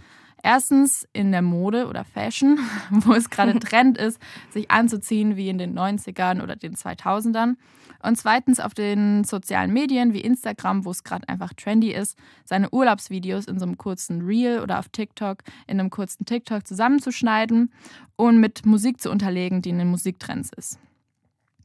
Erstens 0.43 1.07
in 1.13 1.31
der 1.31 1.41
Mode 1.41 1.87
oder 1.87 2.03
Fashion, 2.03 2.59
wo 2.89 3.13
es 3.13 3.29
gerade 3.29 3.59
Trend 3.59 3.97
ist, 3.97 4.19
sich 4.49 4.69
anzuziehen 4.71 5.35
wie 5.35 5.49
in 5.49 5.57
den 5.57 5.77
90ern 5.77 6.41
oder 6.41 6.55
den 6.55 6.75
2000ern. 6.75 7.55
Und 8.03 8.15
zweitens 8.17 8.59
auf 8.59 8.73
den 8.73 9.23
sozialen 9.23 9.73
Medien 9.73 10.13
wie 10.13 10.21
Instagram, 10.21 10.85
wo 10.85 10.91
es 10.91 11.03
gerade 11.03 11.27
einfach 11.27 11.53
trendy 11.53 11.91
ist, 11.91 12.17
seine 12.45 12.69
Urlaubsvideos 12.69 13.45
in 13.45 13.59
so 13.59 13.65
einem 13.65 13.77
kurzen 13.77 14.21
Reel 14.21 14.59
oder 14.61 14.79
auf 14.79 14.89
TikTok 14.89 15.39
in 15.65 15.79
einem 15.79 15.89
kurzen 15.89 16.25
TikTok 16.25 16.67
zusammenzuschneiden 16.67 17.71
und 18.15 18.39
mit 18.39 18.65
Musik 18.65 19.01
zu 19.01 19.09
unterlegen, 19.09 19.61
die 19.61 19.69
in 19.69 19.79
den 19.79 19.89
Musiktrends 19.89 20.51
ist. 20.55 20.79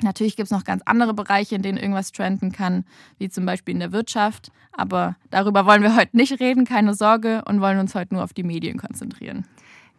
Natürlich 0.02 0.36
gibt 0.36 0.46
es 0.46 0.50
noch 0.50 0.64
ganz 0.64 0.82
andere 0.84 1.14
Bereiche, 1.14 1.54
in 1.54 1.62
denen 1.62 1.78
irgendwas 1.78 2.12
trenden 2.12 2.52
kann, 2.52 2.84
wie 3.18 3.28
zum 3.28 3.46
Beispiel 3.46 3.74
in 3.74 3.80
der 3.80 3.92
Wirtschaft. 3.92 4.50
Aber 4.72 5.16
darüber 5.30 5.66
wollen 5.66 5.82
wir 5.82 5.96
heute 5.96 6.16
nicht 6.16 6.40
reden, 6.40 6.64
keine 6.64 6.94
Sorge, 6.94 7.42
und 7.46 7.60
wollen 7.60 7.78
uns 7.78 7.94
heute 7.94 8.14
nur 8.14 8.24
auf 8.24 8.32
die 8.32 8.42
Medien 8.42 8.78
konzentrieren. 8.78 9.44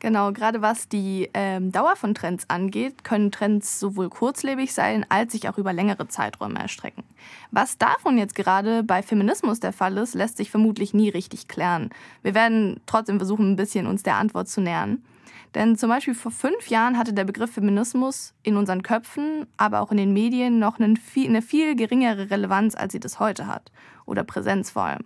Genau, 0.03 0.33
gerade 0.33 0.61
was 0.61 0.89
die 0.89 1.29
ähm, 1.33 1.71
Dauer 1.71 1.95
von 1.95 2.13
Trends 2.13 2.49
angeht, 2.49 3.05
können 3.05 3.31
Trends 3.31 3.79
sowohl 3.79 4.09
kurzlebig 4.09 4.73
sein, 4.73 5.05
als 5.07 5.31
sich 5.31 5.47
auch 5.47 5.57
über 5.57 5.71
längere 5.71 6.09
Zeiträume 6.09 6.59
erstrecken. 6.59 7.05
Was 7.51 7.77
davon 7.77 8.17
jetzt 8.17 8.35
gerade 8.35 8.83
bei 8.83 9.01
Feminismus 9.01 9.61
der 9.61 9.71
Fall 9.71 9.95
ist, 9.97 10.13
lässt 10.13 10.35
sich 10.35 10.51
vermutlich 10.51 10.93
nie 10.93 11.07
richtig 11.07 11.47
klären. 11.47 11.89
Wir 12.21 12.35
werden 12.35 12.81
trotzdem 12.85 13.17
versuchen, 13.17 13.53
ein 13.53 13.55
bisschen 13.55 13.87
uns 13.87 14.03
der 14.03 14.17
Antwort 14.17 14.49
zu 14.49 14.59
nähern. 14.59 15.01
Denn 15.55 15.77
zum 15.77 15.89
Beispiel 15.89 16.15
vor 16.15 16.31
fünf 16.31 16.67
Jahren 16.67 16.97
hatte 16.97 17.13
der 17.13 17.25
Begriff 17.25 17.53
Feminismus 17.53 18.33
in 18.43 18.57
unseren 18.57 18.83
Köpfen, 18.83 19.45
aber 19.57 19.81
auch 19.81 19.91
in 19.91 19.97
den 19.97 20.13
Medien 20.13 20.59
noch 20.59 20.79
eine 20.79 20.95
viel, 20.95 21.75
geringere 21.75 22.29
Relevanz, 22.29 22.75
als 22.75 22.93
sie 22.93 22.99
das 22.99 23.19
heute 23.19 23.47
hat. 23.47 23.71
Oder 24.05 24.23
Präsenz 24.23 24.71
vor 24.71 24.83
allem. 24.83 25.05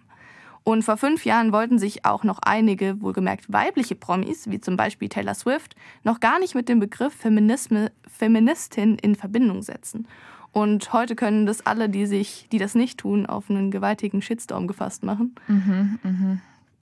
Und 0.67 0.83
vor 0.83 0.97
fünf 0.97 1.23
Jahren 1.23 1.53
wollten 1.53 1.79
sich 1.79 2.03
auch 2.03 2.25
noch 2.25 2.39
einige, 2.39 3.01
wohlgemerkt 3.01 3.51
weibliche 3.53 3.95
Promis, 3.95 4.49
wie 4.49 4.59
zum 4.59 4.75
Beispiel 4.75 5.07
Taylor 5.07 5.33
Swift, 5.33 5.77
noch 6.03 6.19
gar 6.19 6.39
nicht 6.39 6.55
mit 6.55 6.67
dem 6.67 6.81
Begriff 6.81 7.13
Feminisme, 7.13 7.89
Feministin 8.05 8.97
in 8.97 9.15
Verbindung 9.15 9.61
setzen. 9.61 10.07
Und 10.51 10.91
heute 10.91 11.15
können 11.15 11.45
das 11.45 11.65
alle, 11.65 11.87
die 11.87 12.05
sich, 12.05 12.49
die 12.51 12.57
das 12.57 12.75
nicht 12.75 12.99
tun, 12.99 13.25
auf 13.25 13.49
einen 13.49 13.71
gewaltigen 13.71 14.21
Shitstorm 14.21 14.67
gefasst 14.67 15.03
machen. 15.03 15.35
Mhm, 15.47 15.99
mh. 16.03 16.37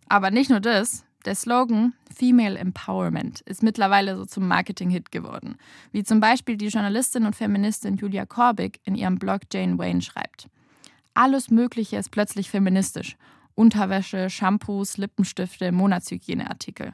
Aber 0.09 0.31
nicht 0.31 0.49
nur 0.49 0.61
das. 0.61 1.04
Der 1.25 1.33
Slogan 1.33 1.93
Female 2.15 2.57
Empowerment 2.57 3.41
ist 3.41 3.63
mittlerweile 3.63 4.15
so 4.15 4.25
zum 4.25 4.47
Marketing-Hit 4.47 5.11
geworden. 5.11 5.57
Wie 5.91 6.03
zum 6.03 6.19
Beispiel 6.19 6.55
die 6.55 6.67
Journalistin 6.67 7.25
und 7.25 7.35
Feministin 7.35 7.97
Julia 7.97 8.27
Korbig 8.27 8.79
in 8.83 8.93
ihrem 8.93 9.17
Blog 9.17 9.41
Jane 9.51 9.79
Wayne 9.79 10.03
schreibt. 10.03 10.47
Alles 11.15 11.49
Mögliche 11.49 11.97
ist 11.97 12.11
plötzlich 12.11 12.51
feministisch 12.51 13.17
Unterwäsche, 13.55 14.29
Shampoos, 14.29 14.97
Lippenstifte, 14.97 15.71
Monatshygieneartikel. 15.71 16.93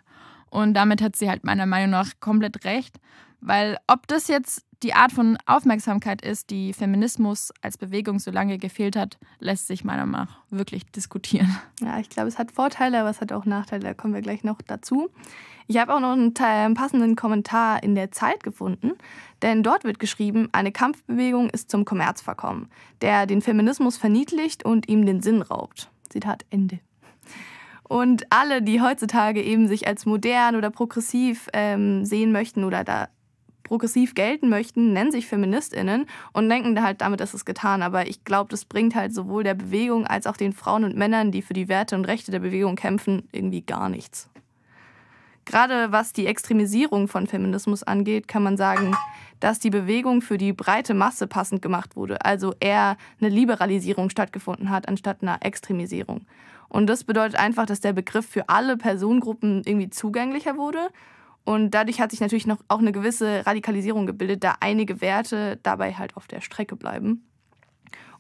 Und 0.49 0.75
damit 0.75 1.01
hat 1.01 1.15
sie 1.15 1.29
halt 1.29 1.43
meiner 1.43 1.65
Meinung 1.65 1.89
nach 1.89 2.11
komplett 2.19 2.63
recht, 2.65 2.99
weil 3.41 3.77
ob 3.87 4.07
das 4.07 4.27
jetzt 4.27 4.63
die 4.83 4.93
Art 4.93 5.11
von 5.11 5.37
Aufmerksamkeit 5.45 6.21
ist, 6.21 6.49
die 6.49 6.73
Feminismus 6.73 7.53
als 7.61 7.77
Bewegung 7.77 8.19
so 8.19 8.31
lange 8.31 8.57
gefehlt 8.57 8.95
hat, 8.95 9.17
lässt 9.39 9.67
sich 9.67 9.83
meiner 9.83 10.05
Meinung 10.05 10.27
nach 10.27 10.37
wirklich 10.49 10.85
diskutieren. 10.85 11.55
Ja, 11.81 11.99
ich 11.99 12.09
glaube, 12.09 12.27
es 12.27 12.37
hat 12.37 12.51
Vorteile, 12.51 12.99
aber 12.99 13.09
es 13.09 13.21
hat 13.21 13.31
auch 13.31 13.45
Nachteile, 13.45 13.83
da 13.83 13.93
kommen 13.93 14.13
wir 14.13 14.21
gleich 14.21 14.43
noch 14.43 14.61
dazu. 14.61 15.09
Ich 15.67 15.77
habe 15.77 15.93
auch 15.93 15.99
noch 15.99 16.11
einen, 16.11 16.35
einen 16.37 16.73
passenden 16.73 17.15
Kommentar 17.15 17.81
in 17.81 17.95
der 17.95 18.11
Zeit 18.11 18.43
gefunden, 18.43 18.93
denn 19.41 19.63
dort 19.63 19.83
wird 19.83 19.99
geschrieben, 19.99 20.49
eine 20.51 20.71
Kampfbewegung 20.71 21.49
ist 21.49 21.71
zum 21.71 21.85
Kommerz 21.85 22.21
verkommen, 22.21 22.69
der 23.01 23.25
den 23.25 23.41
Feminismus 23.41 23.97
verniedlicht 23.97 24.65
und 24.65 24.89
ihm 24.89 25.05
den 25.05 25.21
Sinn 25.21 25.41
raubt. 25.41 25.89
Zitat 26.09 26.45
Ende. 26.49 26.79
Und 27.83 28.25
alle, 28.31 28.61
die 28.61 28.81
heutzutage 28.81 29.41
eben 29.43 29.67
sich 29.67 29.87
als 29.87 30.05
modern 30.05 30.55
oder 30.55 30.71
progressiv 30.71 31.47
ähm, 31.53 32.05
sehen 32.05 32.31
möchten 32.31 32.63
oder 32.63 32.83
da 32.83 33.09
progressiv 33.71 34.15
gelten 34.15 34.49
möchten, 34.49 34.91
nennen 34.91 35.13
sich 35.13 35.27
FeministInnen 35.27 36.05
und 36.33 36.49
denken 36.49 36.83
halt 36.83 36.99
damit, 36.99 37.21
dass 37.21 37.33
es 37.33 37.45
getan. 37.45 37.83
Aber 37.83 38.05
ich 38.05 38.25
glaube, 38.25 38.49
das 38.49 38.65
bringt 38.65 38.95
halt 38.95 39.13
sowohl 39.13 39.45
der 39.45 39.53
Bewegung 39.53 40.05
als 40.05 40.27
auch 40.27 40.35
den 40.35 40.51
Frauen 40.51 40.83
und 40.83 40.97
Männern, 40.97 41.31
die 41.31 41.41
für 41.41 41.53
die 41.53 41.69
Werte 41.69 41.95
und 41.95 42.03
Rechte 42.03 42.31
der 42.31 42.39
Bewegung 42.39 42.75
kämpfen, 42.75 43.29
irgendwie 43.31 43.61
gar 43.61 43.87
nichts. 43.87 44.29
Gerade 45.45 45.93
was 45.93 46.11
die 46.11 46.27
Extremisierung 46.27 47.07
von 47.07 47.27
Feminismus 47.27 47.81
angeht, 47.81 48.27
kann 48.27 48.43
man 48.43 48.57
sagen, 48.57 48.93
dass 49.39 49.59
die 49.59 49.69
Bewegung 49.69 50.21
für 50.21 50.37
die 50.37 50.51
breite 50.51 50.93
Masse 50.93 51.25
passend 51.27 51.61
gemacht 51.61 51.95
wurde, 51.95 52.25
also 52.25 52.53
eher 52.59 52.97
eine 53.21 53.29
Liberalisierung 53.29 54.09
stattgefunden 54.09 54.69
hat, 54.69 54.89
anstatt 54.89 55.21
einer 55.21 55.37
Extremisierung. 55.45 56.25
Und 56.67 56.87
das 56.87 57.05
bedeutet 57.05 57.39
einfach, 57.39 57.67
dass 57.67 57.79
der 57.79 57.93
Begriff 57.93 58.25
für 58.25 58.49
alle 58.49 58.75
Personengruppen 58.75 59.61
irgendwie 59.63 59.89
zugänglicher 59.89 60.57
wurde. 60.57 60.89
Und 61.43 61.71
dadurch 61.71 61.99
hat 61.99 62.11
sich 62.11 62.19
natürlich 62.19 62.47
noch 62.47 62.59
auch 62.67 62.79
eine 62.79 62.91
gewisse 62.91 63.45
Radikalisierung 63.45 64.05
gebildet, 64.05 64.43
da 64.43 64.55
einige 64.59 65.01
Werte 65.01 65.59
dabei 65.63 65.93
halt 65.93 66.15
auf 66.15 66.27
der 66.27 66.41
Strecke 66.41 66.75
bleiben. 66.75 67.25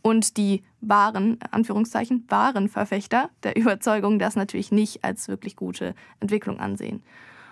Und 0.01 0.37
die 0.37 0.63
wahren, 0.79 1.37
Anführungszeichen, 1.51 2.25
wahren 2.27 2.69
Verfechter 2.69 3.29
der 3.43 3.55
Überzeugung 3.57 4.17
das 4.19 4.35
natürlich 4.35 4.71
nicht 4.71 5.03
als 5.03 5.27
wirklich 5.27 5.55
gute 5.55 5.93
Entwicklung 6.19 6.59
ansehen. 6.59 7.03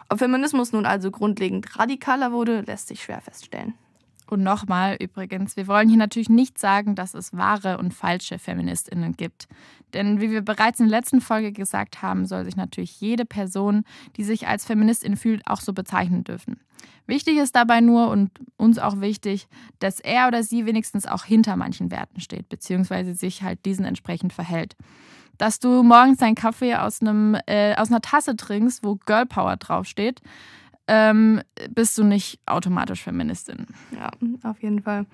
Ob 0.09 0.17
Feminismus 0.17 0.71
nun 0.71 0.87
also 0.87 1.11
grundlegend 1.11 1.77
radikaler 1.77 2.31
wurde, 2.31 2.61
lässt 2.61 2.87
sich 2.87 3.03
schwer 3.03 3.21
feststellen. 3.21 3.75
Und 4.29 4.43
nochmal 4.43 4.95
übrigens, 4.99 5.55
wir 5.55 5.67
wollen 5.67 5.89
hier 5.89 5.97
natürlich 5.97 6.29
nicht 6.29 6.59
sagen, 6.59 6.95
dass 6.95 7.15
es 7.15 7.35
wahre 7.35 7.77
und 7.79 7.93
falsche 7.93 8.37
Feministinnen 8.37 9.13
gibt. 9.13 9.47
Denn 9.93 10.21
wie 10.21 10.31
wir 10.31 10.41
bereits 10.41 10.79
in 10.79 10.89
der 10.89 10.99
letzten 10.99 11.21
Folge 11.21 11.51
gesagt 11.51 12.01
haben, 12.01 12.25
soll 12.25 12.45
sich 12.45 12.55
natürlich 12.55 12.99
jede 13.01 13.25
Person, 13.25 13.83
die 14.17 14.23
sich 14.23 14.47
als 14.47 14.65
Feministin 14.65 15.17
fühlt, 15.17 15.45
auch 15.47 15.61
so 15.61 15.73
bezeichnen 15.73 16.23
dürfen. 16.23 16.59
Wichtig 17.07 17.37
ist 17.37 17.55
dabei 17.55 17.81
nur 17.81 18.09
und 18.09 18.29
uns 18.55 18.77
auch 18.77 19.01
wichtig, 19.01 19.47
dass 19.79 19.99
er 19.99 20.27
oder 20.27 20.43
sie 20.43 20.65
wenigstens 20.67 21.07
auch 21.07 21.23
hinter 21.23 21.55
manchen 21.55 21.89
Werten 21.89 22.21
steht, 22.21 22.49
beziehungsweise 22.49 23.15
sich 23.15 23.41
halt 23.41 23.65
diesen 23.65 23.83
entsprechend 23.83 24.31
verhält. 24.31 24.75
Dass 25.39 25.59
du 25.59 25.81
morgens 25.81 26.19
deinen 26.19 26.35
Kaffee 26.35 26.75
aus, 26.75 27.01
einem, 27.01 27.35
äh, 27.47 27.75
aus 27.75 27.89
einer 27.89 28.01
Tasse 28.01 28.35
trinkst, 28.35 28.83
wo 28.83 28.95
Girl 29.05 29.25
Power 29.25 29.57
draufsteht, 29.57 30.21
ähm, 30.89 31.41
bist 31.69 31.97
du 31.97 32.03
nicht 32.03 32.39
automatisch 32.45 33.03
Feministin. 33.03 33.67
Ja, 33.91 34.11
auf 34.43 34.61
jeden 34.61 34.81
Fall. 34.81 35.05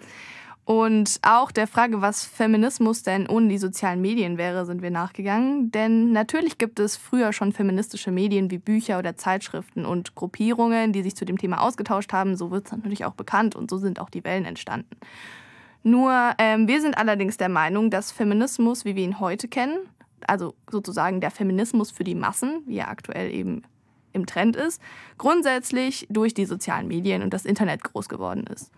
Und 0.65 1.19
auch 1.21 1.51
der 1.51 1.67
Frage, 1.67 2.01
was 2.01 2.25
Feminismus 2.25 3.04
denn 3.04 3.30
ohne 3.30 3.49
die 3.49 3.60
sozialen 3.60 4.01
Medien 4.01 4.39
wäre, 4.39 4.65
sind 4.65 4.82
wir 4.82 4.89
nachgegangen. 4.89 5.71
Denn 5.71 6.12
natürlich 6.12 6.58
gibt 6.58 6.80
es 6.80 6.97
früher 6.97 7.34
schon 7.34 7.54
feministische 7.54 8.10
Medien 8.10 8.49
wie 8.49 8.58
Bücher 8.58 8.97
oder 8.97 9.15
Zeitschriften 9.15 9.86
und 9.86 10.15
Gruppierungen, 10.15 10.91
die 10.91 11.04
sich 11.04 11.15
zu 11.15 11.23
dem 11.23 11.38
Thema 11.38 11.62
ausgetauscht 11.62 12.13
haben. 12.13 12.36
So 12.36 12.49
wird 12.49 12.65
es 12.65 12.71
natürlich 12.71 13.06
auch 13.06 13.13
bekannt 13.13 13.56
und 13.56 13.69
so 13.69 13.78
sind 13.78 13.99
auch 13.99 14.10
die 14.10 14.23
Wellen 14.23 14.45
entstanden. 14.45 14.97
Nur 15.84 16.32
ähm, 16.39 16.67
wir 16.67 16.82
sind 16.82 16.97
allerdings 16.97 17.38
der 17.38 17.49
Meinung, 17.49 17.91
dass 17.91 18.12
Feminismus, 18.12 18.86
wie 18.86 18.95
wir 18.95 19.04
ihn 19.04 19.19
heute 19.19 19.47
kennen, 19.47 19.78
also 20.25 20.56
sozusagen 20.71 21.21
der 21.21 21.30
Feminismus 21.30 21.91
für 21.91 22.04
die 22.04 22.15
Massen, 22.15 22.63
wie 22.65 22.80
er 22.80 22.89
aktuell 22.89 23.32
eben 23.32 23.62
im 24.13 24.25
Trend 24.25 24.56
ist, 24.56 24.82
grundsätzlich 25.19 26.08
durch 26.10 26.34
die 26.34 26.45
sozialen 26.45 26.88
Medien 26.88 27.21
und 27.21 27.36
das 27.36 27.45
Internet 27.45 27.84
groß 27.84 28.10
geworden 28.10 28.47
ist. 28.47 28.71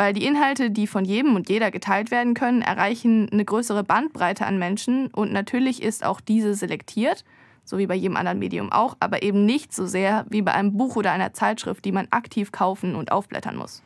Weil 0.00 0.14
die 0.14 0.24
Inhalte, 0.24 0.70
die 0.70 0.86
von 0.86 1.04
jedem 1.04 1.36
und 1.36 1.50
jeder 1.50 1.70
geteilt 1.70 2.10
werden 2.10 2.32
können, 2.32 2.62
erreichen 2.62 3.28
eine 3.30 3.44
größere 3.44 3.84
Bandbreite 3.84 4.46
an 4.46 4.58
Menschen 4.58 5.08
und 5.08 5.30
natürlich 5.30 5.82
ist 5.82 6.06
auch 6.06 6.22
diese 6.22 6.54
selektiert, 6.54 7.22
so 7.64 7.76
wie 7.76 7.86
bei 7.86 7.96
jedem 7.96 8.16
anderen 8.16 8.38
Medium 8.38 8.72
auch, 8.72 8.96
aber 8.98 9.22
eben 9.22 9.44
nicht 9.44 9.74
so 9.74 9.84
sehr 9.84 10.24
wie 10.30 10.40
bei 10.40 10.54
einem 10.54 10.74
Buch 10.74 10.96
oder 10.96 11.12
einer 11.12 11.34
Zeitschrift, 11.34 11.84
die 11.84 11.92
man 11.92 12.08
aktiv 12.12 12.50
kaufen 12.50 12.94
und 12.94 13.12
aufblättern 13.12 13.56
muss. 13.56 13.82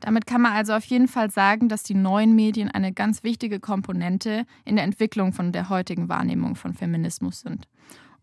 Damit 0.00 0.26
kann 0.26 0.40
man 0.40 0.52
also 0.52 0.72
auf 0.72 0.86
jeden 0.86 1.06
Fall 1.06 1.30
sagen, 1.30 1.68
dass 1.68 1.82
die 1.82 1.92
neuen 1.92 2.34
Medien 2.34 2.70
eine 2.70 2.94
ganz 2.94 3.22
wichtige 3.22 3.60
Komponente 3.60 4.46
in 4.64 4.76
der 4.76 4.86
Entwicklung 4.86 5.34
von 5.34 5.52
der 5.52 5.68
heutigen 5.68 6.08
Wahrnehmung 6.08 6.56
von 6.56 6.72
Feminismus 6.72 7.40
sind. 7.40 7.68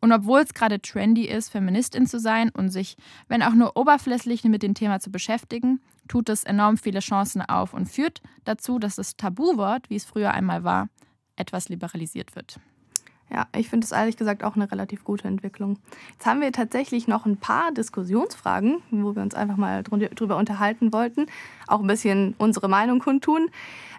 Und 0.02 0.12
obwohl 0.12 0.42
es 0.42 0.54
gerade 0.54 0.82
trendy 0.82 1.26
ist, 1.26 1.50
Feministin 1.50 2.06
zu 2.06 2.20
sein 2.20 2.50
und 2.50 2.70
sich, 2.70 2.98
wenn 3.28 3.42
auch 3.42 3.54
nur 3.54 3.76
oberflächlich, 3.78 4.44
mit 4.44 4.64
dem 4.64 4.74
Thema 4.74 5.00
zu 5.00 5.12
beschäftigen, 5.12 5.82
tut 6.08 6.30
es 6.30 6.44
enorm 6.44 6.78
viele 6.78 7.00
Chancen 7.00 7.42
auf 7.42 7.74
und 7.74 7.88
führt 7.88 8.22
dazu, 8.44 8.78
dass 8.80 8.96
das 8.96 9.18
Tabuwort, 9.18 9.90
wie 9.90 9.96
es 9.96 10.06
früher 10.06 10.32
einmal 10.32 10.64
war, 10.64 10.90
etwas 11.36 11.70
liberalisiert 11.70 12.36
wird. 12.36 12.60
Ja, 13.32 13.48
ich 13.56 13.70
finde 13.70 13.86
es 13.86 13.92
ehrlich 13.92 14.18
gesagt 14.18 14.44
auch 14.44 14.56
eine 14.56 14.72
relativ 14.72 15.04
gute 15.04 15.28
Entwicklung. 15.28 15.80
Jetzt 16.12 16.28
haben 16.28 16.42
wir 16.42 16.52
tatsächlich 16.52 17.08
noch 17.08 17.26
ein 17.26 17.38
paar 17.38 17.72
Diskussionsfragen, 17.72 18.84
wo 18.92 19.16
wir 19.16 19.24
uns 19.24 19.34
einfach 19.34 19.58
mal 19.58 19.82
drüber 19.84 20.38
unterhalten 20.38 20.94
wollten, 20.94 21.26
auch 21.68 21.82
ein 21.82 21.88
bisschen 21.88 22.36
unsere 22.38 22.70
Meinung 22.70 23.00
kundtun. 23.00 23.50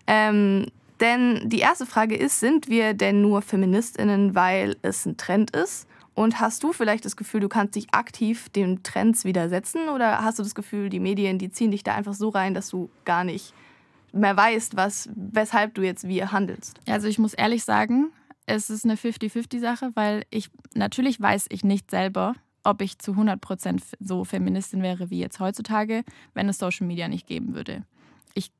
Ähm, 0.06 0.66
denn 1.00 1.48
die 1.48 1.58
erste 1.58 1.86
Frage 1.86 2.16
ist, 2.16 2.40
sind 2.40 2.68
wir 2.68 2.94
denn 2.94 3.22
nur 3.22 3.42
Feministinnen, 3.42 4.34
weil 4.34 4.76
es 4.82 5.06
ein 5.06 5.16
Trend 5.16 5.50
ist? 5.50 5.86
Und 6.14 6.40
hast 6.40 6.62
du 6.62 6.72
vielleicht 6.72 7.04
das 7.04 7.16
Gefühl, 7.16 7.40
du 7.40 7.48
kannst 7.48 7.74
dich 7.74 7.88
aktiv 7.92 8.48
den 8.48 8.82
Trends 8.82 9.24
widersetzen? 9.24 9.90
Oder 9.90 10.24
hast 10.24 10.38
du 10.38 10.42
das 10.42 10.54
Gefühl, 10.54 10.88
die 10.88 11.00
Medien, 11.00 11.38
die 11.38 11.50
ziehen 11.50 11.70
dich 11.70 11.84
da 11.84 11.94
einfach 11.94 12.14
so 12.14 12.30
rein, 12.30 12.54
dass 12.54 12.70
du 12.70 12.88
gar 13.04 13.22
nicht 13.22 13.52
mehr 14.12 14.36
weißt, 14.36 14.76
was, 14.76 15.10
weshalb 15.14 15.74
du 15.74 15.82
jetzt 15.82 16.08
wie 16.08 16.24
handelst? 16.24 16.80
Also 16.88 17.06
ich 17.06 17.18
muss 17.18 17.34
ehrlich 17.34 17.64
sagen, 17.64 18.12
es 18.46 18.70
ist 18.70 18.84
eine 18.84 18.94
50-50-Sache, 18.94 19.90
weil 19.94 20.24
ich 20.30 20.50
natürlich 20.74 21.20
weiß 21.20 21.46
ich 21.50 21.64
nicht 21.64 21.90
selber, 21.90 22.34
ob 22.64 22.80
ich 22.80 22.98
zu 22.98 23.12
100 23.12 23.40
Prozent 23.40 23.82
so 24.00 24.24
Feministin 24.24 24.82
wäre 24.82 25.10
wie 25.10 25.20
jetzt 25.20 25.38
heutzutage, 25.38 26.02
wenn 26.34 26.48
es 26.48 26.58
Social 26.58 26.86
Media 26.86 27.08
nicht 27.08 27.26
geben 27.26 27.54
würde. 27.54 27.84
Ich 28.34 28.50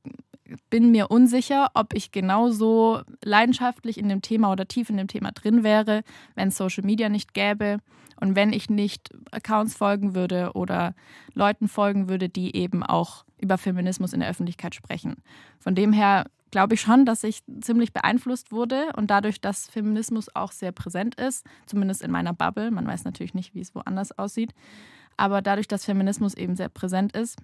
bin 0.71 0.91
mir 0.91 1.11
unsicher, 1.11 1.71
ob 1.75 1.95
ich 1.95 2.13
genauso 2.13 3.01
leidenschaftlich 3.23 3.99
in 3.99 4.09
dem 4.09 4.23
Thema 4.23 4.53
oder 4.53 4.67
tief 4.67 4.91
in 4.91 4.97
dem 4.97 5.09
Thema 5.09 5.33
drin 5.33 5.65
wäre, 5.65 6.03
wenn 6.35 6.49
es 6.49 6.57
Social 6.57 6.85
Media 6.85 7.09
nicht 7.09 7.35
gäbe 7.35 7.79
und 8.21 8.37
wenn 8.37 8.53
ich 8.53 8.71
nicht 8.71 9.11
Accounts 9.31 9.77
folgen 9.77 10.15
würde 10.15 10.53
oder 10.55 10.95
Leuten 11.35 11.69
folgen 11.69 12.09
würde, 12.09 12.29
die 12.29 12.57
eben 12.57 12.83
auch 12.83 13.25
über 13.39 13.59
Feminismus 13.59 14.13
in 14.13 14.21
der 14.21 14.31
Öffentlichkeit 14.31 14.75
sprechen. 14.75 15.17
Von 15.59 15.75
dem 15.75 15.93
her 15.93 16.27
glaube 16.51 16.75
ich 16.75 16.81
schon, 16.81 17.05
dass 17.05 17.25
ich 17.25 17.43
ziemlich 17.61 17.93
beeinflusst 17.93 18.53
wurde 18.53 18.93
und 18.97 19.11
dadurch, 19.11 19.41
dass 19.41 19.69
Feminismus 19.69 20.35
auch 20.35 20.53
sehr 20.53 20.73
präsent 20.73 21.17
ist, 21.17 21.45
zumindest 21.67 22.03
in 22.03 22.11
meiner 22.11 22.33
Bubble, 22.33 22.71
man 22.71 22.87
weiß 22.87 23.05
natürlich 23.05 23.35
nicht, 23.35 23.55
wie 23.55 23.61
es 23.61 23.75
woanders 23.75 24.17
aussieht, 24.19 24.55
aber 25.17 25.43
dadurch, 25.43 25.69
dass 25.69 25.85
Feminismus 25.85 26.35
eben 26.35 26.57
sehr 26.57 26.69
präsent 26.69 27.15
ist, 27.15 27.37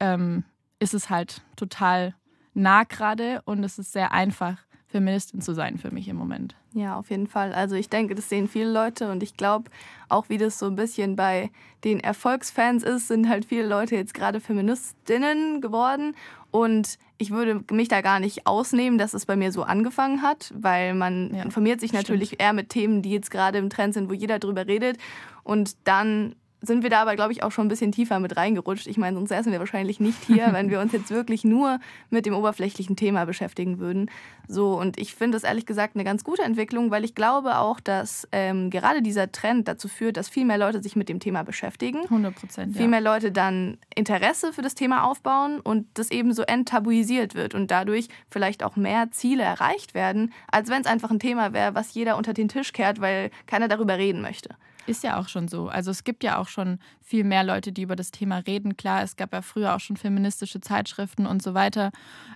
ähm, 0.00 0.44
ist 0.80 0.94
es 0.94 1.10
halt 1.10 1.42
total 1.56 2.14
nah 2.54 2.84
gerade 2.84 3.42
und 3.44 3.64
es 3.64 3.78
ist 3.78 3.92
sehr 3.92 4.12
einfach, 4.12 4.58
Feministin 4.92 5.40
zu 5.40 5.54
sein 5.54 5.78
für 5.78 5.90
mich 5.90 6.06
im 6.08 6.16
Moment. 6.16 6.54
Ja, 6.74 6.96
auf 6.96 7.10
jeden 7.10 7.26
Fall. 7.26 7.52
Also 7.52 7.74
ich 7.74 7.88
denke, 7.88 8.14
das 8.14 8.28
sehen 8.28 8.46
viele 8.46 8.70
Leute 8.70 9.10
und 9.10 9.22
ich 9.22 9.36
glaube, 9.36 9.70
auch 10.08 10.28
wie 10.28 10.38
das 10.38 10.58
so 10.58 10.66
ein 10.66 10.76
bisschen 10.76 11.16
bei 11.16 11.50
den 11.82 11.98
Erfolgsfans 11.98 12.82
ist, 12.82 13.08
sind 13.08 13.28
halt 13.28 13.46
viele 13.46 13.66
Leute 13.66 13.96
jetzt 13.96 14.14
gerade 14.14 14.38
Feministinnen 14.38 15.60
geworden 15.60 16.14
und 16.50 16.98
ich 17.18 17.30
würde 17.30 17.64
mich 17.70 17.88
da 17.88 18.00
gar 18.00 18.20
nicht 18.20 18.46
ausnehmen, 18.46 18.98
dass 18.98 19.14
es 19.14 19.26
bei 19.26 19.36
mir 19.36 19.52
so 19.52 19.62
angefangen 19.62 20.22
hat, 20.22 20.52
weil 20.54 20.94
man 20.94 21.34
ja, 21.34 21.42
informiert 21.42 21.80
sich 21.80 21.92
natürlich 21.92 22.28
stimmt. 22.28 22.42
eher 22.42 22.52
mit 22.52 22.68
Themen, 22.68 23.00
die 23.00 23.10
jetzt 23.10 23.30
gerade 23.30 23.58
im 23.58 23.70
Trend 23.70 23.94
sind, 23.94 24.10
wo 24.10 24.12
jeder 24.12 24.38
drüber 24.38 24.66
redet 24.66 24.98
und 25.42 25.76
dann 25.84 26.34
sind 26.62 26.82
wir 26.82 26.90
da 26.90 27.02
aber, 27.02 27.16
glaube 27.16 27.32
ich, 27.32 27.42
auch 27.42 27.50
schon 27.50 27.66
ein 27.66 27.68
bisschen 27.68 27.92
tiefer 27.92 28.20
mit 28.20 28.36
reingerutscht. 28.36 28.86
Ich 28.86 28.96
meine, 28.96 29.16
sonst 29.16 29.30
säßen 29.30 29.50
wir 29.50 29.58
wahrscheinlich 29.58 30.00
nicht 30.00 30.24
hier, 30.24 30.48
wenn 30.52 30.70
wir 30.70 30.80
uns 30.80 30.92
jetzt 30.92 31.10
wirklich 31.10 31.44
nur 31.44 31.80
mit 32.10 32.24
dem 32.24 32.34
oberflächlichen 32.34 32.96
Thema 32.96 33.24
beschäftigen 33.24 33.78
würden. 33.78 34.10
So, 34.48 34.78
und 34.78 34.98
ich 34.98 35.14
finde 35.14 35.36
das 35.36 35.44
ehrlich 35.44 35.66
gesagt 35.66 35.96
eine 35.96 36.04
ganz 36.04 36.24
gute 36.24 36.42
Entwicklung, 36.42 36.90
weil 36.90 37.04
ich 37.04 37.14
glaube 37.14 37.58
auch, 37.58 37.80
dass 37.80 38.28
ähm, 38.32 38.70
gerade 38.70 39.02
dieser 39.02 39.32
Trend 39.32 39.66
dazu 39.66 39.88
führt, 39.88 40.16
dass 40.16 40.28
viel 40.28 40.44
mehr 40.44 40.58
Leute 40.58 40.82
sich 40.82 40.94
mit 40.94 41.08
dem 41.08 41.20
Thema 41.20 41.42
beschäftigen. 41.42 42.02
100 42.02 42.34
Prozent. 42.34 42.76
Viel 42.76 42.88
mehr 42.88 43.00
Leute 43.00 43.32
dann 43.32 43.78
Interesse 43.94 44.52
für 44.52 44.62
das 44.62 44.74
Thema 44.74 45.04
aufbauen 45.04 45.60
und 45.60 45.86
das 45.94 46.10
eben 46.10 46.32
so 46.32 46.42
enttabuisiert 46.42 47.34
wird 47.34 47.54
und 47.54 47.70
dadurch 47.70 48.08
vielleicht 48.30 48.62
auch 48.62 48.76
mehr 48.76 49.10
Ziele 49.10 49.42
erreicht 49.42 49.94
werden, 49.94 50.32
als 50.50 50.68
wenn 50.70 50.82
es 50.82 50.86
einfach 50.86 51.10
ein 51.10 51.20
Thema 51.20 51.52
wäre, 51.52 51.74
was 51.74 51.94
jeder 51.94 52.16
unter 52.16 52.34
den 52.34 52.48
Tisch 52.48 52.72
kehrt, 52.72 53.00
weil 53.00 53.30
keiner 53.46 53.68
darüber 53.68 53.98
reden 53.98 54.22
möchte. 54.22 54.50
Ist 54.86 55.04
ja 55.04 55.18
auch 55.18 55.28
schon 55.28 55.48
so. 55.48 55.68
Also 55.68 55.90
es 55.90 56.02
gibt 56.02 56.24
ja 56.24 56.38
auch 56.38 56.48
schon 56.48 56.78
viel 57.00 57.24
mehr 57.24 57.44
Leute, 57.44 57.72
die 57.72 57.82
über 57.82 57.94
das 57.94 58.10
Thema 58.10 58.38
reden. 58.38 58.76
Klar, 58.76 59.02
es 59.02 59.16
gab 59.16 59.32
ja 59.32 59.42
früher 59.42 59.74
auch 59.74 59.80
schon 59.80 59.96
feministische 59.96 60.60
Zeitschriften 60.60 61.26
und 61.26 61.42
so 61.42 61.54
weiter 61.54 61.92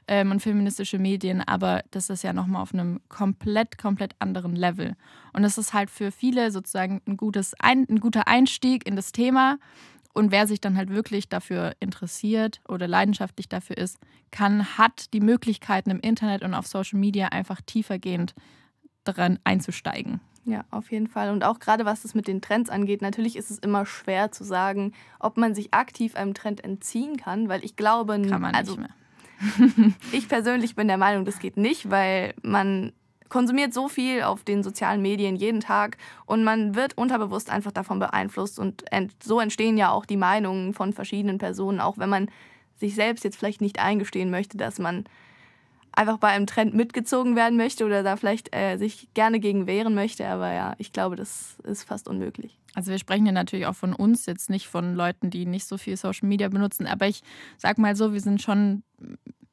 ähm, 0.06 0.30
und 0.30 0.40
feministische 0.40 0.98
Medien, 0.98 1.40
aber 1.40 1.82
das 1.90 2.08
ist 2.08 2.22
ja 2.22 2.32
nochmal 2.32 2.62
auf 2.62 2.72
einem 2.72 3.00
komplett, 3.08 3.78
komplett 3.78 4.14
anderen 4.20 4.54
Level. 4.54 4.94
Und 5.32 5.44
es 5.44 5.58
ist 5.58 5.74
halt 5.74 5.90
für 5.90 6.12
viele 6.12 6.50
sozusagen 6.50 7.02
ein, 7.06 7.16
gutes 7.16 7.54
ein, 7.58 7.86
ein 7.88 8.00
guter 8.00 8.28
Einstieg 8.28 8.86
in 8.86 8.96
das 8.96 9.12
Thema. 9.12 9.58
Und 10.14 10.30
wer 10.30 10.46
sich 10.46 10.62
dann 10.62 10.78
halt 10.78 10.88
wirklich 10.88 11.28
dafür 11.28 11.74
interessiert 11.78 12.60
oder 12.66 12.88
leidenschaftlich 12.88 13.50
dafür 13.50 13.76
ist, 13.76 13.98
kann, 14.30 14.78
hat 14.78 15.12
die 15.12 15.20
Möglichkeiten 15.20 15.90
im 15.90 16.00
Internet 16.00 16.42
und 16.42 16.54
auf 16.54 16.66
Social 16.66 16.98
Media 16.98 17.28
einfach 17.28 17.60
tiefergehend 17.60 18.34
daran 19.04 19.38
einzusteigen. 19.44 20.20
Ja, 20.46 20.64
auf 20.70 20.92
jeden 20.92 21.08
Fall. 21.08 21.30
Und 21.30 21.42
auch 21.42 21.58
gerade 21.58 21.84
was 21.84 22.04
es 22.04 22.14
mit 22.14 22.28
den 22.28 22.40
Trends 22.40 22.70
angeht, 22.70 23.02
natürlich 23.02 23.36
ist 23.36 23.50
es 23.50 23.58
immer 23.58 23.84
schwer 23.84 24.30
zu 24.30 24.44
sagen, 24.44 24.92
ob 25.18 25.36
man 25.36 25.56
sich 25.56 25.74
aktiv 25.74 26.14
einem 26.14 26.34
Trend 26.34 26.62
entziehen 26.62 27.16
kann, 27.16 27.48
weil 27.48 27.64
ich 27.64 27.74
glaube, 27.74 28.20
kann 28.22 28.40
man 28.40 28.54
also, 28.54 28.76
nicht 28.76 28.80
mehr. 28.80 29.92
ich 30.12 30.28
persönlich 30.28 30.76
bin 30.76 30.86
der 30.86 30.98
Meinung, 30.98 31.24
das 31.24 31.40
geht 31.40 31.56
nicht, 31.56 31.90
weil 31.90 32.32
man 32.42 32.92
konsumiert 33.28 33.74
so 33.74 33.88
viel 33.88 34.22
auf 34.22 34.44
den 34.44 34.62
sozialen 34.62 35.02
Medien 35.02 35.34
jeden 35.34 35.60
Tag 35.60 35.98
und 36.26 36.44
man 36.44 36.76
wird 36.76 36.96
unterbewusst 36.96 37.50
einfach 37.50 37.72
davon 37.72 37.98
beeinflusst 37.98 38.60
und 38.60 38.90
ent 38.92 39.12
so 39.20 39.40
entstehen 39.40 39.76
ja 39.76 39.90
auch 39.90 40.06
die 40.06 40.16
Meinungen 40.16 40.74
von 40.74 40.92
verschiedenen 40.92 41.38
Personen, 41.38 41.80
auch 41.80 41.98
wenn 41.98 42.08
man 42.08 42.30
sich 42.76 42.94
selbst 42.94 43.24
jetzt 43.24 43.36
vielleicht 43.36 43.60
nicht 43.60 43.80
eingestehen 43.80 44.30
möchte, 44.30 44.56
dass 44.56 44.78
man 44.78 45.06
einfach 45.96 46.18
bei 46.18 46.28
einem 46.28 46.46
Trend 46.46 46.74
mitgezogen 46.74 47.34
werden 47.34 47.56
möchte 47.56 47.84
oder 47.84 48.02
da 48.02 48.16
vielleicht 48.16 48.54
äh, 48.54 48.76
sich 48.76 49.08
gerne 49.14 49.40
gegen 49.40 49.66
wehren 49.66 49.94
möchte. 49.94 50.26
Aber 50.28 50.52
ja, 50.52 50.74
ich 50.78 50.92
glaube, 50.92 51.16
das 51.16 51.56
ist 51.64 51.84
fast 51.84 52.06
unmöglich. 52.08 52.58
Also 52.74 52.90
wir 52.90 52.98
sprechen 52.98 53.26
ja 53.26 53.32
natürlich 53.32 53.66
auch 53.66 53.74
von 53.74 53.94
uns, 53.94 54.26
jetzt 54.26 54.50
nicht 54.50 54.68
von 54.68 54.94
Leuten, 54.94 55.30
die 55.30 55.46
nicht 55.46 55.66
so 55.66 55.78
viel 55.78 55.96
Social 55.96 56.28
Media 56.28 56.48
benutzen. 56.48 56.86
Aber 56.86 57.08
ich 57.08 57.22
sag 57.56 57.78
mal 57.78 57.96
so, 57.96 58.12
wir 58.12 58.20
sind 58.20 58.42
schon 58.42 58.82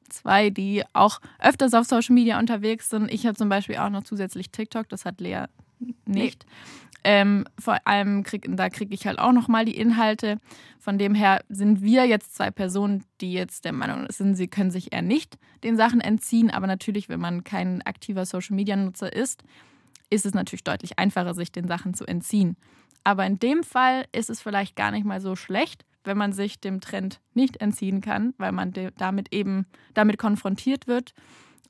zwei, 0.10 0.50
die 0.50 0.84
auch 0.94 1.20
öfters 1.40 1.74
auf 1.74 1.86
Social 1.86 2.14
Media 2.14 2.38
unterwegs 2.38 2.90
sind. 2.90 3.12
Ich 3.12 3.26
habe 3.26 3.36
zum 3.36 3.50
Beispiel 3.50 3.78
auch 3.78 3.90
noch 3.90 4.04
zusätzlich 4.04 4.52
TikTok, 4.52 4.90
das 4.90 5.06
hat 5.06 5.22
Lea 5.22 5.46
nicht. 6.06 6.46
Nee. 6.46 6.93
Ähm, 7.04 7.46
vor 7.60 7.78
allem 7.86 8.24
krieg, 8.24 8.46
da 8.50 8.70
kriege 8.70 8.94
ich 8.94 9.06
halt 9.06 9.20
auch 9.20 9.34
nochmal 9.34 9.66
die 9.66 9.76
Inhalte. 9.76 10.40
Von 10.80 10.98
dem 10.98 11.16
her 11.16 11.44
sind 11.50 11.82
wir 11.82 12.06
jetzt 12.06 12.36
zwei 12.36 12.50
Personen, 12.50 13.04
die 13.20 13.34
jetzt 13.34 13.66
der 13.66 13.74
Meinung 13.74 14.06
sind, 14.10 14.36
sie 14.36 14.48
können 14.48 14.72
sich 14.72 14.94
eher 14.94 15.02
nicht 15.02 15.38
den 15.64 15.76
Sachen 15.76 16.00
entziehen. 16.00 16.50
Aber 16.50 16.68
natürlich, 16.68 17.10
wenn 17.10 17.20
man 17.20 17.44
kein 17.44 17.82
aktiver 17.82 18.26
Social-Media-Nutzer 18.26 19.12
ist, 19.12 19.44
ist 20.10 20.26
es 20.26 20.34
natürlich 20.34 20.64
deutlich 20.64 21.00
einfacher, 21.00 21.34
sich 21.34 21.52
den 21.52 21.68
Sachen 21.68 21.94
zu 21.94 22.06
entziehen. 22.06 22.56
Aber 23.04 23.26
in 23.26 23.40
dem 23.40 23.64
Fall 23.64 24.06
ist 24.14 24.30
es 24.30 24.42
vielleicht 24.42 24.76
gar 24.76 24.92
nicht 24.92 25.06
mal 25.06 25.20
so 25.20 25.36
schlecht, 25.36 25.86
wenn 26.06 26.18
man 26.18 26.32
sich 26.32 26.60
dem 26.60 26.80
Trend 26.80 27.20
nicht 27.34 27.58
entziehen 27.58 28.02
kann, 28.02 28.34
weil 28.38 28.52
man 28.52 28.74
damit 28.98 29.34
eben 29.34 29.66
damit 29.94 30.18
konfrontiert 30.18 30.88
wird 30.88 31.14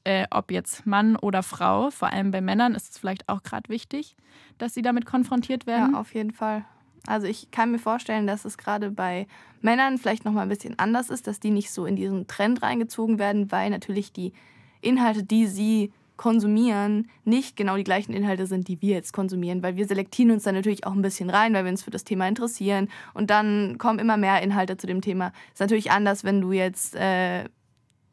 äh, 0.04 0.26
ob 0.32 0.52
jetzt 0.52 0.86
Mann 0.86 1.16
oder 1.16 1.44
Frau, 1.44 1.90
vor 1.90 2.12
allem 2.12 2.32
bei 2.32 2.42
Männern 2.42 2.76
ist 2.76 2.92
es 2.92 2.98
vielleicht 2.98 3.30
auch 3.30 3.44
gerade 3.44 3.70
wichtig, 3.70 4.16
dass 4.58 4.74
sie 4.74 4.82
damit 4.82 5.06
konfrontiert 5.06 5.66
werden. 5.66 5.94
Ja, 5.94 6.00
auf 6.00 6.14
jeden 6.14 6.32
Fall. 6.32 6.66
Also 7.06 7.28
ich 7.28 7.52
kann 7.52 7.72
mir 7.72 7.80
vorstellen, 7.80 8.28
dass 8.28 8.46
es 8.46 8.58
gerade 8.58 8.90
bei 8.90 9.28
Männern 9.62 9.98
vielleicht 9.98 10.24
noch 10.26 10.32
mal 10.32 10.44
ein 10.44 10.50
bisschen 10.50 10.80
anders 10.80 11.10
ist, 11.10 11.28
dass 11.28 11.40
die 11.40 11.52
nicht 11.52 11.72
so 11.72 11.86
in 11.86 11.96
diesen 11.96 12.28
Trend 12.28 12.62
reingezogen 12.62 13.20
werden, 13.20 13.52
weil 13.52 13.70
natürlich 13.70 14.14
die 14.14 14.34
Inhalte, 14.82 15.24
die 15.24 15.48
sie 15.48 15.92
konsumieren, 16.16 17.10
nicht 17.26 17.58
genau 17.58 17.76
die 17.76 17.84
gleichen 17.84 18.14
Inhalte 18.14 18.46
sind, 18.46 18.68
die 18.68 18.82
wir 18.82 18.96
jetzt 18.96 19.14
konsumieren, 19.14 19.64
weil 19.64 19.76
wir 19.76 19.88
selektieren 19.88 20.32
uns 20.32 20.44
dann 20.44 20.56
natürlich 20.56 20.86
auch 20.86 20.94
ein 20.94 21.02
bisschen 21.02 21.30
rein, 21.30 21.54
weil 21.54 21.66
wir 21.66 21.72
uns 21.72 21.84
für 21.84 21.92
das 21.92 22.04
Thema 22.04 22.28
interessieren 22.28 22.88
und 23.14 23.30
dann 23.30 23.78
kommen 23.78 24.00
immer 24.00 24.16
mehr 24.16 24.42
Inhalte 24.42 24.78
zu 24.78 24.88
dem 24.88 25.02
Thema. 25.02 25.34
Ist 25.52 25.60
natürlich 25.60 25.92
anders, 25.92 26.24
wenn 26.24 26.40
du 26.40 26.52
jetzt 26.52 26.96
äh, 26.96 27.46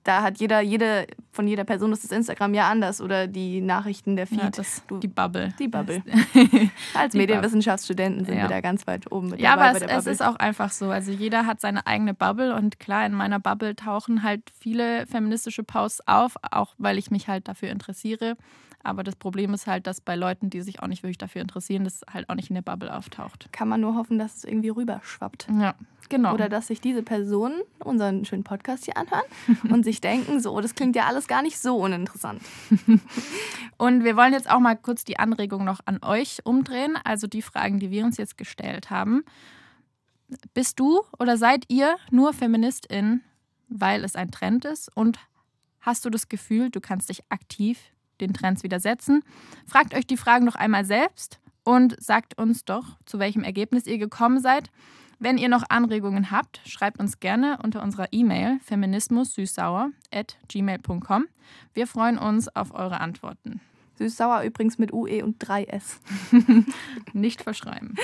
da 0.04 0.22
hat 0.22 0.38
jeder, 0.38 0.60
jede, 0.60 1.06
von 1.30 1.46
jeder 1.46 1.64
Person 1.64 1.92
ist 1.92 2.04
das 2.04 2.10
Instagram 2.10 2.54
ja 2.54 2.70
anders 2.70 3.00
oder 3.00 3.26
die 3.26 3.60
Nachrichten, 3.60 4.16
der 4.16 4.26
Feed. 4.26 4.40
Ja, 4.40 4.50
das, 4.50 4.82
du, 4.86 4.98
die 4.98 5.08
Bubble. 5.08 5.52
Die 5.58 5.68
Bubble. 5.68 6.02
Als 6.94 7.14
Medienwissenschaftsstudenten 7.14 8.24
sind 8.24 8.36
ja. 8.36 8.42
wir 8.42 8.48
da 8.48 8.60
ganz 8.60 8.86
weit 8.86 9.12
oben 9.12 9.30
mit 9.30 9.40
Ja, 9.40 9.52
aber 9.52 9.76
es, 9.76 9.82
es, 9.82 10.06
ist 10.06 10.22
auch 10.22 10.36
einfach 10.36 10.72
so. 10.72 10.90
Also 10.90 11.12
jeder 11.12 11.46
hat 11.46 11.60
seine 11.60 11.86
eigene 11.86 12.14
Bubble 12.14 12.54
und 12.54 12.80
klar, 12.80 13.04
in 13.04 13.12
meiner 13.12 13.40
Bubble 13.40 13.76
tauchen 13.76 14.22
halt 14.22 14.42
viele 14.58 15.06
feministische 15.06 15.64
Posts 15.64 16.08
auf, 16.08 16.34
auch 16.50 16.74
weil 16.78 16.96
ich 16.96 17.10
mich 17.10 17.28
halt 17.28 17.48
dafür 17.48 17.68
interessiere. 17.68 18.36
Aber 18.83 19.03
das 19.03 19.14
Problem 19.14 19.53
ist 19.53 19.66
halt, 19.66 19.87
dass 19.87 20.01
bei 20.01 20.16
Leuten, 20.16 20.49
die 20.49 20.62
sich 20.62 20.83
auch 20.83 20.87
nicht 20.87 21.03
wirklich 21.03 21.19
dafür 21.19 21.43
interessieren, 21.43 21.85
das 21.85 22.01
halt 22.11 22.31
auch 22.31 22.35
nicht 22.35 22.49
in 22.49 22.55
der 22.55 22.62
Bubble 22.62 22.95
auftaucht. 22.95 23.49
Kann 23.53 23.69
man 23.69 23.81
nur 23.81 23.95
hoffen, 23.95 24.19
dass 24.19 24.37
es 24.37 24.45
irgendwie 24.45 24.71
rüberschwappt. 24.71 25.49
Ja, 25.61 25.75
genau. 26.09 26.33
Oder 26.33 26.49
dass 26.49 26.69
sich 26.69 26.81
diese 26.81 27.03
Personen 27.03 27.61
unseren 27.85 28.25
schönen 28.25 28.45
Podcast 28.45 28.87
hier 28.87 28.97
anhören 28.97 29.25
und 29.71 29.85
sich 29.85 30.01
denken, 30.01 30.40
so, 30.40 30.59
das 30.61 30.75
klingt 30.75 30.97
ja 30.97 31.07
alles 31.07 31.29
gar 31.29 31.43
nicht 31.43 31.59
so 31.59 31.77
uninteressant. 31.77 32.40
und 33.77 34.05
wir 34.05 34.16
wollen 34.16 34.33
jetzt 34.33 34.51
auch 34.51 34.61
mal 34.61 34.77
kurz 34.77 35.05
die 35.05 35.19
Anregung 35.19 35.64
noch 35.64 35.81
an 35.85 35.99
euch 36.03 36.38
umdrehen. 36.45 36.97
Also 37.05 37.27
die 37.27 37.43
Fragen, 37.43 37.81
die 37.81 37.90
wir 37.90 38.05
uns 38.05 38.16
jetzt 38.16 38.38
gestellt 38.38 38.88
haben. 38.88 39.25
Bist 40.55 40.81
du 40.81 41.03
oder 41.19 41.37
seid 41.37 41.64
ihr 41.69 41.97
nur 42.11 42.33
Feministin, 42.33 43.21
weil 43.69 44.05
es 44.05 44.16
ein 44.16 44.31
Trend 44.31 44.64
ist? 44.64 44.90
Und 44.97 45.19
hast 45.81 46.05
du 46.07 46.11
das 46.11 46.29
Gefühl, 46.29 46.71
du 46.71 46.81
kannst 46.81 47.11
dich 47.11 47.25
aktiv 47.29 47.79
den 48.20 48.35
Trends 48.35 48.62
widersetzen. 48.62 49.22
Fragt 49.66 49.94
euch 49.94 50.06
die 50.06 50.16
Fragen 50.16 50.44
noch 50.44 50.54
einmal 50.54 50.85
selbst 50.85 51.40
und 51.64 51.96
sagt 52.02 52.38
uns 52.38 52.64
doch, 52.64 52.96
zu 53.06 53.18
welchem 53.18 53.44
Ergebnis 53.44 53.87
ihr 53.87 53.98
gekommen 53.98 54.40
seid. 54.40 54.70
Wenn 55.18 55.37
ihr 55.37 55.50
noch 55.50 55.64
Anregungen 55.68 56.30
habt, 56.30 56.62
schreibt 56.64 56.98
uns 56.98 57.20
gerne 57.20 57.59
unter 57.62 57.83
unserer 57.83 58.09
E-Mail 58.11 58.59
feminismussüßsauer 58.64 59.90
at 60.11 60.38
gmail.com. 60.48 61.26
Wir 61.74 61.87
freuen 61.87 62.16
uns 62.16 62.48
auf 62.54 62.74
eure 62.74 63.00
Antworten. 63.00 63.61
Süß-sauer 64.00 64.44
übrigens 64.44 64.78
mit 64.78 64.94
UE 64.94 65.22
und 65.22 65.44
3S. 65.44 65.98
Nicht 67.12 67.42
verschreiben. 67.42 67.96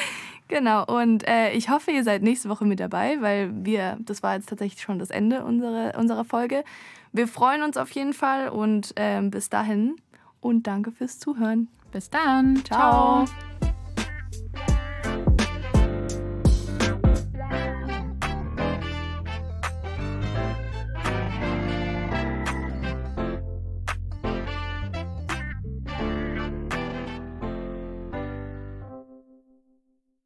Genau, 0.48 0.84
und 0.84 1.26
äh, 1.26 1.52
ich 1.52 1.70
hoffe, 1.70 1.90
ihr 1.90 2.04
seid 2.04 2.22
nächste 2.22 2.50
Woche 2.50 2.66
mit 2.66 2.80
dabei, 2.80 3.16
weil 3.20 3.50
wir, 3.64 3.96
das 4.00 4.22
war 4.22 4.34
jetzt 4.34 4.50
tatsächlich 4.50 4.82
schon 4.82 4.98
das 4.98 5.08
Ende 5.08 5.42
unserer, 5.42 5.98
unserer 5.98 6.24
Folge. 6.24 6.64
Wir 7.12 7.26
freuen 7.26 7.62
uns 7.62 7.78
auf 7.78 7.90
jeden 7.92 8.12
Fall 8.12 8.50
und 8.50 8.92
äh, 8.96 9.22
bis 9.22 9.48
dahin 9.48 9.96
und 10.40 10.66
danke 10.66 10.92
fürs 10.92 11.18
Zuhören. 11.18 11.68
Bis 11.92 12.10
dann. 12.10 12.64
Ciao. 12.64 13.24
Ciao. 13.24 13.36